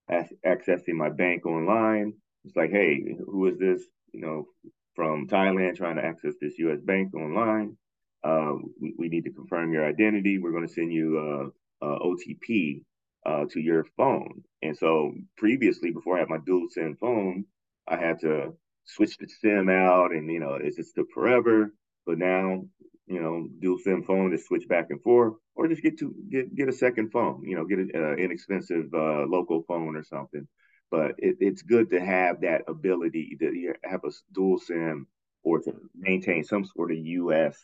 accessing 0.10 0.94
my 0.94 1.10
bank 1.10 1.46
online. 1.46 2.14
It's 2.44 2.56
like, 2.56 2.72
hey, 2.72 3.16
who 3.26 3.48
is 3.48 3.58
this? 3.58 3.84
You 4.12 4.22
know, 4.22 4.48
from 4.96 5.28
Thailand 5.28 5.76
trying 5.76 5.98
to 5.98 6.06
access 6.06 6.34
this 6.40 6.58
U.S. 6.60 6.80
bank 6.82 7.14
online. 7.14 7.78
Uh, 8.24 8.56
we, 8.82 8.94
we, 8.98 9.10
need 9.10 9.26
to 9.26 9.32
confirm 9.32 9.72
your 9.72 9.86
identity. 9.86 10.40
We're 10.40 10.52
going 10.52 10.68
to 10.68 10.74
send 10.74 10.92
you 10.92 11.52
a, 11.82 11.86
a 11.86 12.00
OTP 12.00 12.82
uh, 13.26 13.46
to 13.52 13.60
your 13.60 13.86
phone. 13.98 14.44
And 14.64 14.76
so 14.76 15.14
previously, 15.38 15.92
before 15.92 16.18
I 16.18 16.22
had 16.22 16.30
my 16.30 16.40
dual 16.44 16.68
SIM 16.72 16.96
phone, 17.00 17.46
I 17.88 17.98
had 17.98 18.22
to 18.22 18.54
switch 18.86 19.18
the 19.18 19.28
SIM 19.28 19.70
out, 19.70 20.12
and 20.12 20.32
you 20.32 20.40
know, 20.40 20.56
it's 20.56 20.78
just 20.78 20.96
the 20.96 21.06
forever? 21.14 21.72
But 22.06 22.18
now, 22.18 22.64
you 23.08 23.22
know, 23.22 23.48
dual 23.60 23.78
SIM 23.80 24.04
phone 24.04 24.32
to 24.32 24.38
switch 24.38 24.68
back 24.68 24.88
and 24.90 25.02
forth, 25.02 25.34
or 25.56 25.68
just 25.68 25.84
get 25.84 26.00
to 26.00 26.14
get 26.30 26.56
get 26.56 26.70
a 26.70 26.74
second 26.74 27.12
phone. 27.12 27.44
You 27.44 27.56
know, 27.56 27.66
get 27.66 27.80
an 27.80 27.92
uh, 27.96 28.16
inexpensive 28.16 28.94
uh, 28.94 29.26
local 29.28 29.64
phone 29.68 29.96
or 29.96 30.04
something. 30.04 30.48
But 30.92 31.12
it, 31.18 31.38
it's 31.40 31.62
good 31.62 31.90
to 31.92 32.00
have 32.00 32.42
that 32.42 32.64
ability 32.68 33.38
to 33.40 33.74
have 33.84 34.02
a 34.04 34.12
dual 34.32 34.60
SIM 34.60 35.08
or 35.44 35.60
to 35.62 35.74
maintain 35.96 36.44
some 36.44 36.66
sort 36.66 36.92
of 36.92 36.98
U.S. 36.98 37.58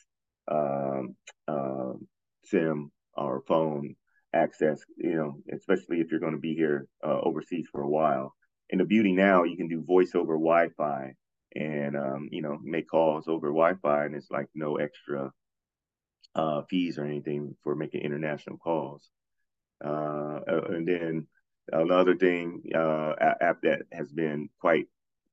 Um, 0.48 1.16
uh, 1.48 1.94
SIM 2.46 2.92
or 3.16 3.44
phone 3.48 3.96
access, 4.34 4.82
you 4.98 5.16
know, 5.16 5.38
especially 5.54 6.00
if 6.00 6.10
you're 6.10 6.20
going 6.20 6.34
to 6.34 6.40
be 6.40 6.56
here 6.56 6.88
uh, 7.06 7.20
overseas 7.22 7.68
for 7.72 7.82
a 7.82 7.90
while. 7.90 8.34
And 8.72 8.80
the 8.80 8.86
beauty 8.86 9.12
now, 9.12 9.44
you 9.44 9.58
can 9.58 9.68
do 9.68 9.84
voice 9.84 10.16
over 10.16 10.34
Wi-Fi 10.34 11.14
and 11.56 11.96
um, 11.96 12.30
you 12.32 12.42
know 12.42 12.60
make 12.64 12.90
calls 12.90 13.28
over 13.28 13.48
Wi-Fi, 13.48 14.06
and 14.06 14.16
it's 14.16 14.32
like 14.32 14.48
no 14.56 14.78
extra 14.78 15.32
uh, 16.36 16.62
fees 16.70 16.98
or 16.98 17.06
anything 17.06 17.56
for 17.64 17.76
making 17.76 18.02
international 18.02 18.58
calls. 18.58 19.10
Uh, 19.84 20.40
uh 20.48 20.62
and 20.70 20.88
then 20.88 21.28
another 21.72 22.16
thing 22.16 22.62
uh, 22.76 23.14
app 23.42 23.62
that 23.64 23.82
has 23.92 24.12
been 24.12 24.50
quite 24.60 24.88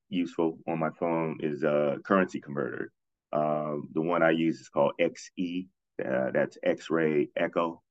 useful 0.09 0.59
on 0.67 0.79
my 0.79 0.91
phone 0.99 1.39
is 1.41 1.63
a 1.63 1.99
currency 2.05 2.41
converter. 2.41 2.93
Um, 3.33 3.89
the 3.93 4.01
one 4.01 4.23
I 4.23 4.31
use 4.31 4.61
is 4.61 4.69
called 4.69 4.93
XE. 5.01 5.69
Uh, 6.05 6.31
that's 6.33 6.57
X-ray 6.63 7.29
Echo, 7.37 7.83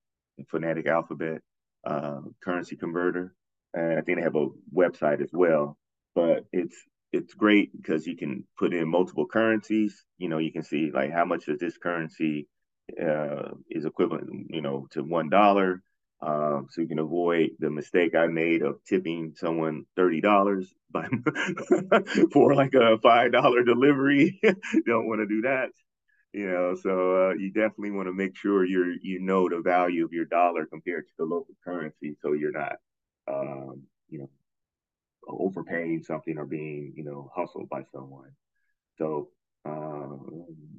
phonetic 0.50 0.88
alphabet 0.88 1.42
uh, 1.86 2.22
currency 2.44 2.76
converter. 2.76 3.36
And 3.74 4.00
I 4.00 4.02
think 4.02 4.18
they 4.18 4.24
have 4.24 4.36
a 4.36 4.48
website 4.74 5.22
as 5.22 5.30
well. 5.32 5.78
But 6.16 6.46
it's 6.52 6.76
it's 7.12 7.34
great 7.34 7.72
because 7.76 8.06
you 8.06 8.18
can 8.18 8.44
put 8.58 8.74
in 8.74 8.88
multiple 8.88 9.26
currencies. 9.26 10.04
You 10.18 10.30
know, 10.30 10.38
you 10.38 10.52
can 10.52 10.64
see 10.64 10.92
like 10.94 11.12
how 11.12 11.26
much 11.26 11.48
of 11.48 11.60
this 11.60 11.78
currency 11.78 12.48
uh, 13.02 13.52
is 13.70 13.86
equivalent, 13.86 14.48
you 14.50 14.62
know, 14.62 14.88
to 14.92 15.04
one 15.04 15.30
dollar. 15.30 15.82
Um, 16.20 16.68
so 16.70 16.82
you 16.82 16.88
can 16.88 17.00
avoid 17.00 17.52
the 17.60 17.70
mistake 17.70 18.16
I 18.16 18.26
made 18.28 18.64
of 18.64 18.84
tipping 18.86 19.34
someone 19.36 19.86
thirty 19.96 20.20
dollars 20.20 20.74
by 20.92 21.08
for 22.34 22.56
like 22.56 22.74
a 22.74 22.98
five 23.00 23.32
dollar 23.32 23.64
delivery. 23.64 24.40
Don't 24.86 25.08
want 25.08 25.22
to 25.22 25.28
do 25.28 25.42
that, 25.42 25.70
you 26.34 26.50
know. 26.50 26.76
So 26.82 27.30
uh, 27.30 27.34
you 27.36 27.52
definitely 27.52 27.92
want 27.92 28.08
to 28.08 28.14
make 28.14 28.36
sure 28.36 28.66
you're 28.66 28.94
you 29.02 29.20
know 29.22 29.48
the 29.48 29.62
value 29.62 30.04
of 30.04 30.12
your 30.12 30.26
dollar 30.26 30.66
compared 30.66 31.06
to 31.08 31.14
the 31.20 31.26
local 31.26 31.56
currency, 31.64 32.18
so 32.22 32.34
you're 32.34 32.52
not, 32.52 32.78
um, 33.28 33.84
you 34.10 34.20
know, 34.20 34.30
overpaying 35.28 36.04
something 36.04 36.38
or 36.38 36.46
being 36.46 36.94
you 36.96 37.04
know 37.04 37.32
hustled 37.36 37.70
by 37.70 37.84
someone. 37.92 38.32
So 38.98 39.30
uh, 39.66 40.16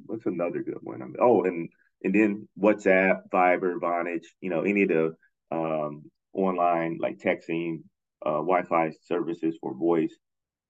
what's 0.06 0.26
another 0.26 0.62
good 0.62 0.78
one? 0.82 1.02
I 1.02 1.06
mean, 1.06 1.16
oh, 1.20 1.44
and 1.44 1.68
and 2.02 2.14
then 2.14 2.48
WhatsApp, 2.60 3.22
Viber, 3.32 3.78
Vonage, 3.78 4.26
you 4.40 4.50
know, 4.50 4.62
any 4.62 4.82
of 4.82 4.88
the 4.88 5.14
um, 5.50 6.04
online 6.32 6.98
like 7.00 7.18
texting, 7.18 7.82
uh, 8.24 8.40
Wi-Fi 8.40 8.92
services 9.04 9.56
for 9.60 9.74
voice 9.74 10.14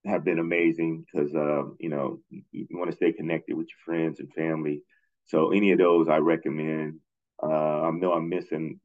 have 0.07 0.25
been 0.25 0.39
amazing 0.39 1.05
because 1.13 1.35
um, 1.35 1.77
you 1.79 1.89
know 1.89 2.21
you, 2.31 2.43
you 2.53 2.79
want 2.79 2.91
to 2.91 2.97
stay 2.97 3.13
connected 3.13 3.55
with 3.57 3.67
your 3.67 3.85
friends 3.85 4.21
and 4.21 4.33
family. 4.33 4.83
So 5.27 5.53
any 5.53 5.73
of 5.73 5.79
those 5.79 6.09
I 6.09 6.19
recommend. 6.19 7.01
Uh, 7.41 7.83
I 7.83 7.91
know 7.93 8.15
I'm 8.15 8.29
missing 8.29 8.81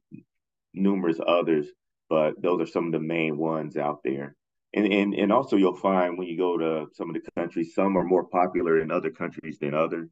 numerous 0.72 1.18
others, 1.26 1.66
but 2.08 2.40
those 2.40 2.60
are 2.60 2.70
some 2.70 2.86
of 2.86 2.92
the 2.92 3.00
main 3.00 3.36
ones 3.36 3.76
out 3.76 4.00
there. 4.04 4.36
And, 4.76 4.92
and 4.92 5.14
and 5.14 5.32
also 5.32 5.56
you'll 5.56 5.76
find 5.76 6.18
when 6.18 6.26
you 6.26 6.36
go 6.36 6.58
to 6.58 6.86
some 6.94 7.08
of 7.08 7.14
the 7.14 7.30
countries, 7.36 7.74
some 7.74 7.96
are 7.96 8.02
more 8.04 8.24
popular 8.24 8.80
in 8.80 8.90
other 8.90 9.10
countries 9.10 9.58
than 9.60 9.72
others. 9.72 10.10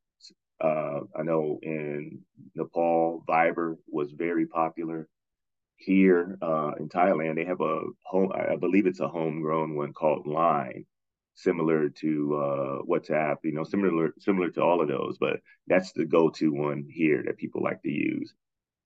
Uh, 0.61 1.01
I 1.19 1.23
know 1.25 1.59
in 1.63 2.21
Nepal, 2.55 3.25
Viber 3.29 3.77
was 3.89 4.13
very 4.13 4.47
popular. 4.47 5.09
Here 5.77 6.39
uh, 6.41 6.73
in 6.79 6.89
Thailand, 6.89 7.35
they 7.35 7.45
have 7.45 7.61
a 7.61 7.81
home, 8.05 8.31
I 8.33 8.55
believe 8.55 8.87
it's 8.87 9.01
a 9.01 9.09
homegrown 9.09 9.75
one 9.75 9.93
called 9.93 10.29
Line, 10.29 10.87
similar 11.35 11.89
to 11.89 12.37
uh, 12.37 12.83
WhatsApp. 12.89 13.39
You 13.43 13.55
know, 13.55 13.65
similar 13.65 14.15
similar 14.21 14.51
to 14.51 14.63
all 14.63 14.81
of 14.81 14.87
those, 14.87 15.19
but 15.19 15.41
that's 15.67 15.91
the 15.91 16.05
go-to 16.05 16.53
one 16.53 16.87
here 16.89 17.25
that 17.27 17.37
people 17.37 17.65
like 17.65 17.83
to 17.83 17.91
use. 17.91 18.33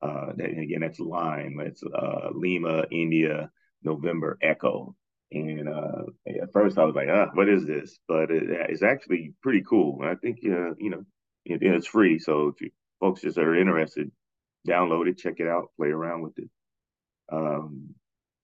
Uh, 0.00 0.32
that, 0.36 0.50
again, 0.56 0.80
that's 0.80 1.00
Line. 1.00 1.54
That's 1.62 1.82
uh, 1.82 2.30
Lima, 2.32 2.86
India, 2.90 3.50
November, 3.82 4.38
Echo. 4.40 4.96
And 5.32 5.68
uh, 5.68 6.02
at 6.42 6.52
first, 6.52 6.78
I 6.78 6.84
was 6.84 6.94
like, 6.94 7.08
"Ah, 7.10 7.30
what 7.34 7.48
is 7.48 7.66
this?" 7.66 7.98
But 8.06 8.30
it, 8.30 8.44
it's 8.48 8.82
actually 8.82 9.34
pretty 9.42 9.62
cool. 9.68 10.00
I 10.02 10.14
think 10.14 10.38
uh, 10.44 10.74
you 10.78 10.90
know 10.90 11.04
it, 11.44 11.62
it's 11.62 11.86
free. 11.86 12.18
So 12.18 12.48
if 12.48 12.60
you 12.60 12.70
folks 13.00 13.22
just 13.22 13.38
are 13.38 13.54
interested, 13.54 14.10
download 14.66 15.08
it, 15.08 15.18
check 15.18 15.34
it 15.38 15.48
out, 15.48 15.70
play 15.76 15.88
around 15.88 16.22
with 16.22 16.38
it. 16.38 16.50
Um, 17.32 17.94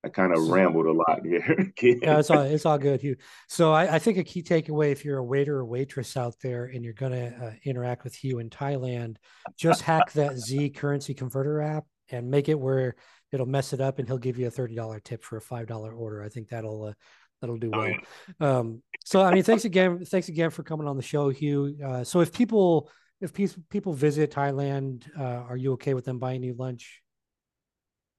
I 0.05 0.09
kind 0.09 0.37
of 0.37 0.49
rambled 0.49 0.87
a 0.87 0.93
lot 0.93 1.25
here. 1.25 1.73
yeah, 1.83 2.19
it's 2.19 2.31
all 2.31 2.41
it's 2.41 2.67
all 2.67 2.79
good, 2.79 3.01
Hugh. 3.01 3.17
So 3.49 3.73
I, 3.73 3.95
I, 3.95 3.99
think 4.01 4.19
a 4.19 4.25
key 4.25 4.43
takeaway, 4.43 4.91
if 4.91 5.05
you're 5.05 5.19
a 5.19 5.25
waiter 5.25 5.57
or 5.57 5.65
waitress 5.65 6.17
out 6.17 6.35
there 6.43 6.65
and 6.65 6.83
you're 6.83 6.93
going 6.93 7.13
to 7.13 7.27
uh, 7.29 7.53
interact 7.65 8.03
with 8.03 8.17
Hugh 8.17 8.41
in 8.41 8.51
Thailand, 8.51 9.17
just 9.57 9.83
hack 9.83 10.11
that 10.13 10.37
Z 10.39 10.71
currency 10.71 11.15
converter 11.15 11.63
app 11.63 11.85
and 12.11 12.29
make 12.29 12.49
it 12.49 12.59
where 12.59 12.97
it'll 13.33 13.47
mess 13.47 13.73
it 13.73 13.81
up, 13.81 13.99
and 13.99 14.07
he'll 14.07 14.19
give 14.19 14.39
you 14.39 14.47
a 14.47 14.51
thirty 14.51 14.75
dollar 14.75 15.01
tip 15.01 15.25
for 15.25 15.37
a 15.37 15.41
five 15.41 15.67
dollar 15.67 15.93
order. 15.93 16.23
I 16.23 16.29
think 16.29 16.49
that'll 16.49 16.85
uh, 16.85 16.93
that'll 17.41 17.57
do 17.57 17.71
well. 17.71 17.95
Um, 18.41 18.83
so 19.05 19.23
I 19.23 19.35
mean, 19.35 19.43
thanks 19.43 19.65
again, 19.65 20.05
thanks 20.05 20.29
again 20.29 20.51
for 20.51 20.63
coming 20.63 20.87
on 20.87 20.97
the 20.97 21.03
show, 21.03 21.29
Hugh. 21.29 21.77
Uh, 21.85 22.05
so 22.05 22.21
if 22.21 22.33
people 22.33 22.91
if 23.21 23.33
people 23.69 23.93
visit 23.93 24.33
Thailand, 24.33 25.09
uh, 25.19 25.23
are 25.23 25.57
you 25.57 25.73
okay 25.73 25.95
with 25.95 26.05
them 26.05 26.19
buying 26.19 26.43
you 26.43 26.55
lunch? 26.55 27.03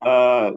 Uh, 0.01 0.51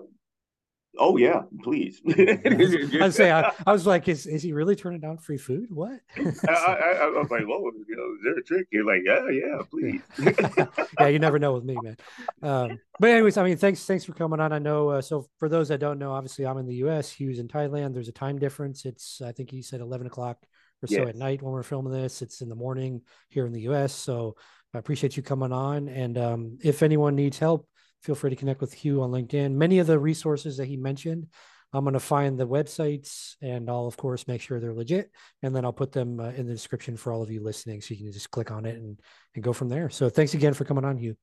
Oh 0.98 1.16
yeah, 1.16 1.42
please. 1.62 2.00
I 2.06 3.08
say 3.10 3.30
I, 3.30 3.52
I, 3.66 3.72
was 3.72 3.86
like, 3.86 4.08
is 4.08 4.26
is 4.26 4.42
he 4.42 4.52
really 4.52 4.76
turning 4.76 5.00
down 5.00 5.18
free 5.18 5.38
food? 5.38 5.68
What? 5.70 6.00
I, 6.16 6.52
I, 6.52 6.72
I, 7.02 7.06
was 7.08 7.28
like, 7.30 7.46
well, 7.46 7.62
you 7.88 7.96
know, 7.96 8.14
is 8.14 8.22
there 8.24 8.38
a 8.38 8.42
trick? 8.42 8.66
You're 8.70 8.86
like, 8.86 9.02
yeah, 9.04 9.28
yeah, 9.30 9.62
please. 9.70 10.66
yeah, 11.00 11.06
you 11.08 11.18
never 11.18 11.38
know 11.38 11.52
with 11.52 11.64
me, 11.64 11.76
man. 11.82 11.96
Um, 12.42 12.78
but 12.98 13.10
anyways, 13.10 13.36
I 13.36 13.44
mean, 13.44 13.56
thanks, 13.56 13.84
thanks 13.84 14.04
for 14.04 14.12
coming 14.12 14.40
on. 14.40 14.52
I 14.52 14.58
know. 14.58 14.90
Uh, 14.90 15.02
so 15.02 15.26
for 15.38 15.48
those 15.48 15.68
that 15.68 15.80
don't 15.80 15.98
know, 15.98 16.12
obviously, 16.12 16.46
I'm 16.46 16.58
in 16.58 16.66
the 16.66 16.76
U.S. 16.76 17.10
Hugh's 17.10 17.38
in 17.38 17.48
Thailand. 17.48 17.94
There's 17.94 18.08
a 18.08 18.12
time 18.12 18.38
difference. 18.38 18.84
It's 18.84 19.20
I 19.20 19.32
think 19.32 19.50
he 19.50 19.62
said 19.62 19.80
11 19.80 20.06
o'clock 20.06 20.38
or 20.82 20.88
so 20.88 20.98
yes. 20.98 21.08
at 21.08 21.16
night 21.16 21.42
when 21.42 21.52
we're 21.52 21.62
filming 21.62 21.92
this. 21.92 22.22
It's 22.22 22.40
in 22.40 22.48
the 22.48 22.54
morning 22.54 23.02
here 23.28 23.46
in 23.46 23.52
the 23.52 23.62
U.S. 23.62 23.92
So 23.92 24.36
I 24.74 24.78
appreciate 24.78 25.16
you 25.16 25.22
coming 25.22 25.52
on. 25.52 25.88
And 25.88 26.18
um, 26.18 26.58
if 26.62 26.82
anyone 26.82 27.16
needs 27.16 27.38
help 27.38 27.68
feel 28.02 28.14
free 28.14 28.30
to 28.30 28.36
connect 28.36 28.60
with 28.60 28.72
Hugh 28.72 29.02
on 29.02 29.10
LinkedIn. 29.10 29.52
Many 29.52 29.78
of 29.78 29.86
the 29.86 29.98
resources 29.98 30.56
that 30.56 30.66
he 30.66 30.76
mentioned, 30.76 31.28
I'm 31.72 31.84
going 31.84 31.94
to 31.94 32.00
find 32.00 32.38
the 32.38 32.46
websites 32.46 33.34
and 33.42 33.68
I'll, 33.68 33.86
of 33.86 33.96
course, 33.96 34.28
make 34.28 34.40
sure 34.40 34.60
they're 34.60 34.74
legit. 34.74 35.10
And 35.42 35.54
then 35.54 35.64
I'll 35.64 35.72
put 35.72 35.92
them 35.92 36.20
uh, 36.20 36.30
in 36.30 36.46
the 36.46 36.52
description 36.52 36.96
for 36.96 37.12
all 37.12 37.22
of 37.22 37.30
you 37.30 37.42
listening. 37.42 37.80
So 37.80 37.94
you 37.94 38.04
can 38.04 38.12
just 38.12 38.30
click 38.30 38.50
on 38.50 38.64
it 38.64 38.76
and, 38.76 38.98
and 39.34 39.44
go 39.44 39.52
from 39.52 39.68
there. 39.68 39.90
So 39.90 40.08
thanks 40.08 40.34
again 40.34 40.54
for 40.54 40.64
coming 40.64 40.84
on, 40.84 40.96
Hugh. 40.96 41.16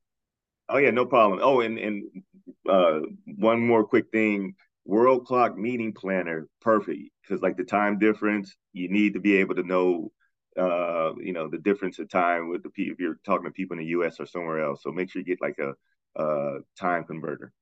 Oh, 0.68 0.78
yeah, 0.78 0.90
no 0.90 1.06
problem. 1.06 1.40
Oh, 1.42 1.60
and, 1.60 1.78
and 1.78 2.04
uh, 2.68 3.00
one 3.24 3.60
more 3.60 3.84
quick 3.84 4.06
thing 4.12 4.54
World 4.86 5.26
Clock 5.26 5.56
Meeting 5.56 5.94
Planner, 5.94 6.46
perfect. 6.60 7.10
Because, 7.22 7.40
like, 7.40 7.56
the 7.56 7.64
time 7.64 7.98
difference, 7.98 8.54
you 8.74 8.90
need 8.90 9.14
to 9.14 9.20
be 9.20 9.36
able 9.36 9.54
to 9.54 9.62
know 9.62 10.12
uh, 10.56 11.12
you 11.16 11.32
know, 11.32 11.48
the 11.48 11.58
difference 11.58 11.98
of 11.98 12.08
time 12.08 12.48
with 12.48 12.62
the 12.62 12.70
people 12.70 12.94
if 12.94 13.00
you're 13.00 13.18
talking 13.24 13.44
to 13.44 13.50
people 13.50 13.76
in 13.76 13.84
the 13.84 13.90
US 13.90 14.20
or 14.20 14.26
somewhere 14.26 14.64
else. 14.64 14.82
So 14.82 14.92
make 14.92 15.10
sure 15.10 15.20
you 15.20 15.26
get 15.26 15.40
like 15.40 15.58
a 15.58 15.74
uh, 16.18 16.58
time 16.78 17.04
converter. 17.04 17.52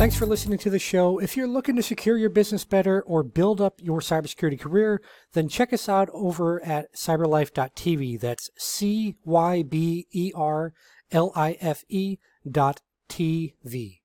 Thanks 0.00 0.16
for 0.16 0.24
listening 0.24 0.56
to 0.60 0.70
the 0.70 0.78
show. 0.78 1.18
If 1.18 1.36
you're 1.36 1.46
looking 1.46 1.76
to 1.76 1.82
secure 1.82 2.16
your 2.16 2.30
business 2.30 2.64
better 2.64 3.02
or 3.02 3.22
build 3.22 3.60
up 3.60 3.74
your 3.82 4.00
cybersecurity 4.00 4.58
career, 4.58 5.02
then 5.34 5.46
check 5.46 5.74
us 5.74 5.90
out 5.90 6.08
over 6.14 6.64
at 6.64 6.94
cyberlife.tv. 6.94 8.18
That's 8.18 8.48
C 8.56 9.16
Y 9.24 9.62
B 9.62 10.06
E 10.10 10.32
R 10.34 10.72
L 11.12 11.32
I 11.36 11.58
F 11.60 11.84
E 11.90 12.16
dot 12.50 12.80
TV. 13.10 13.99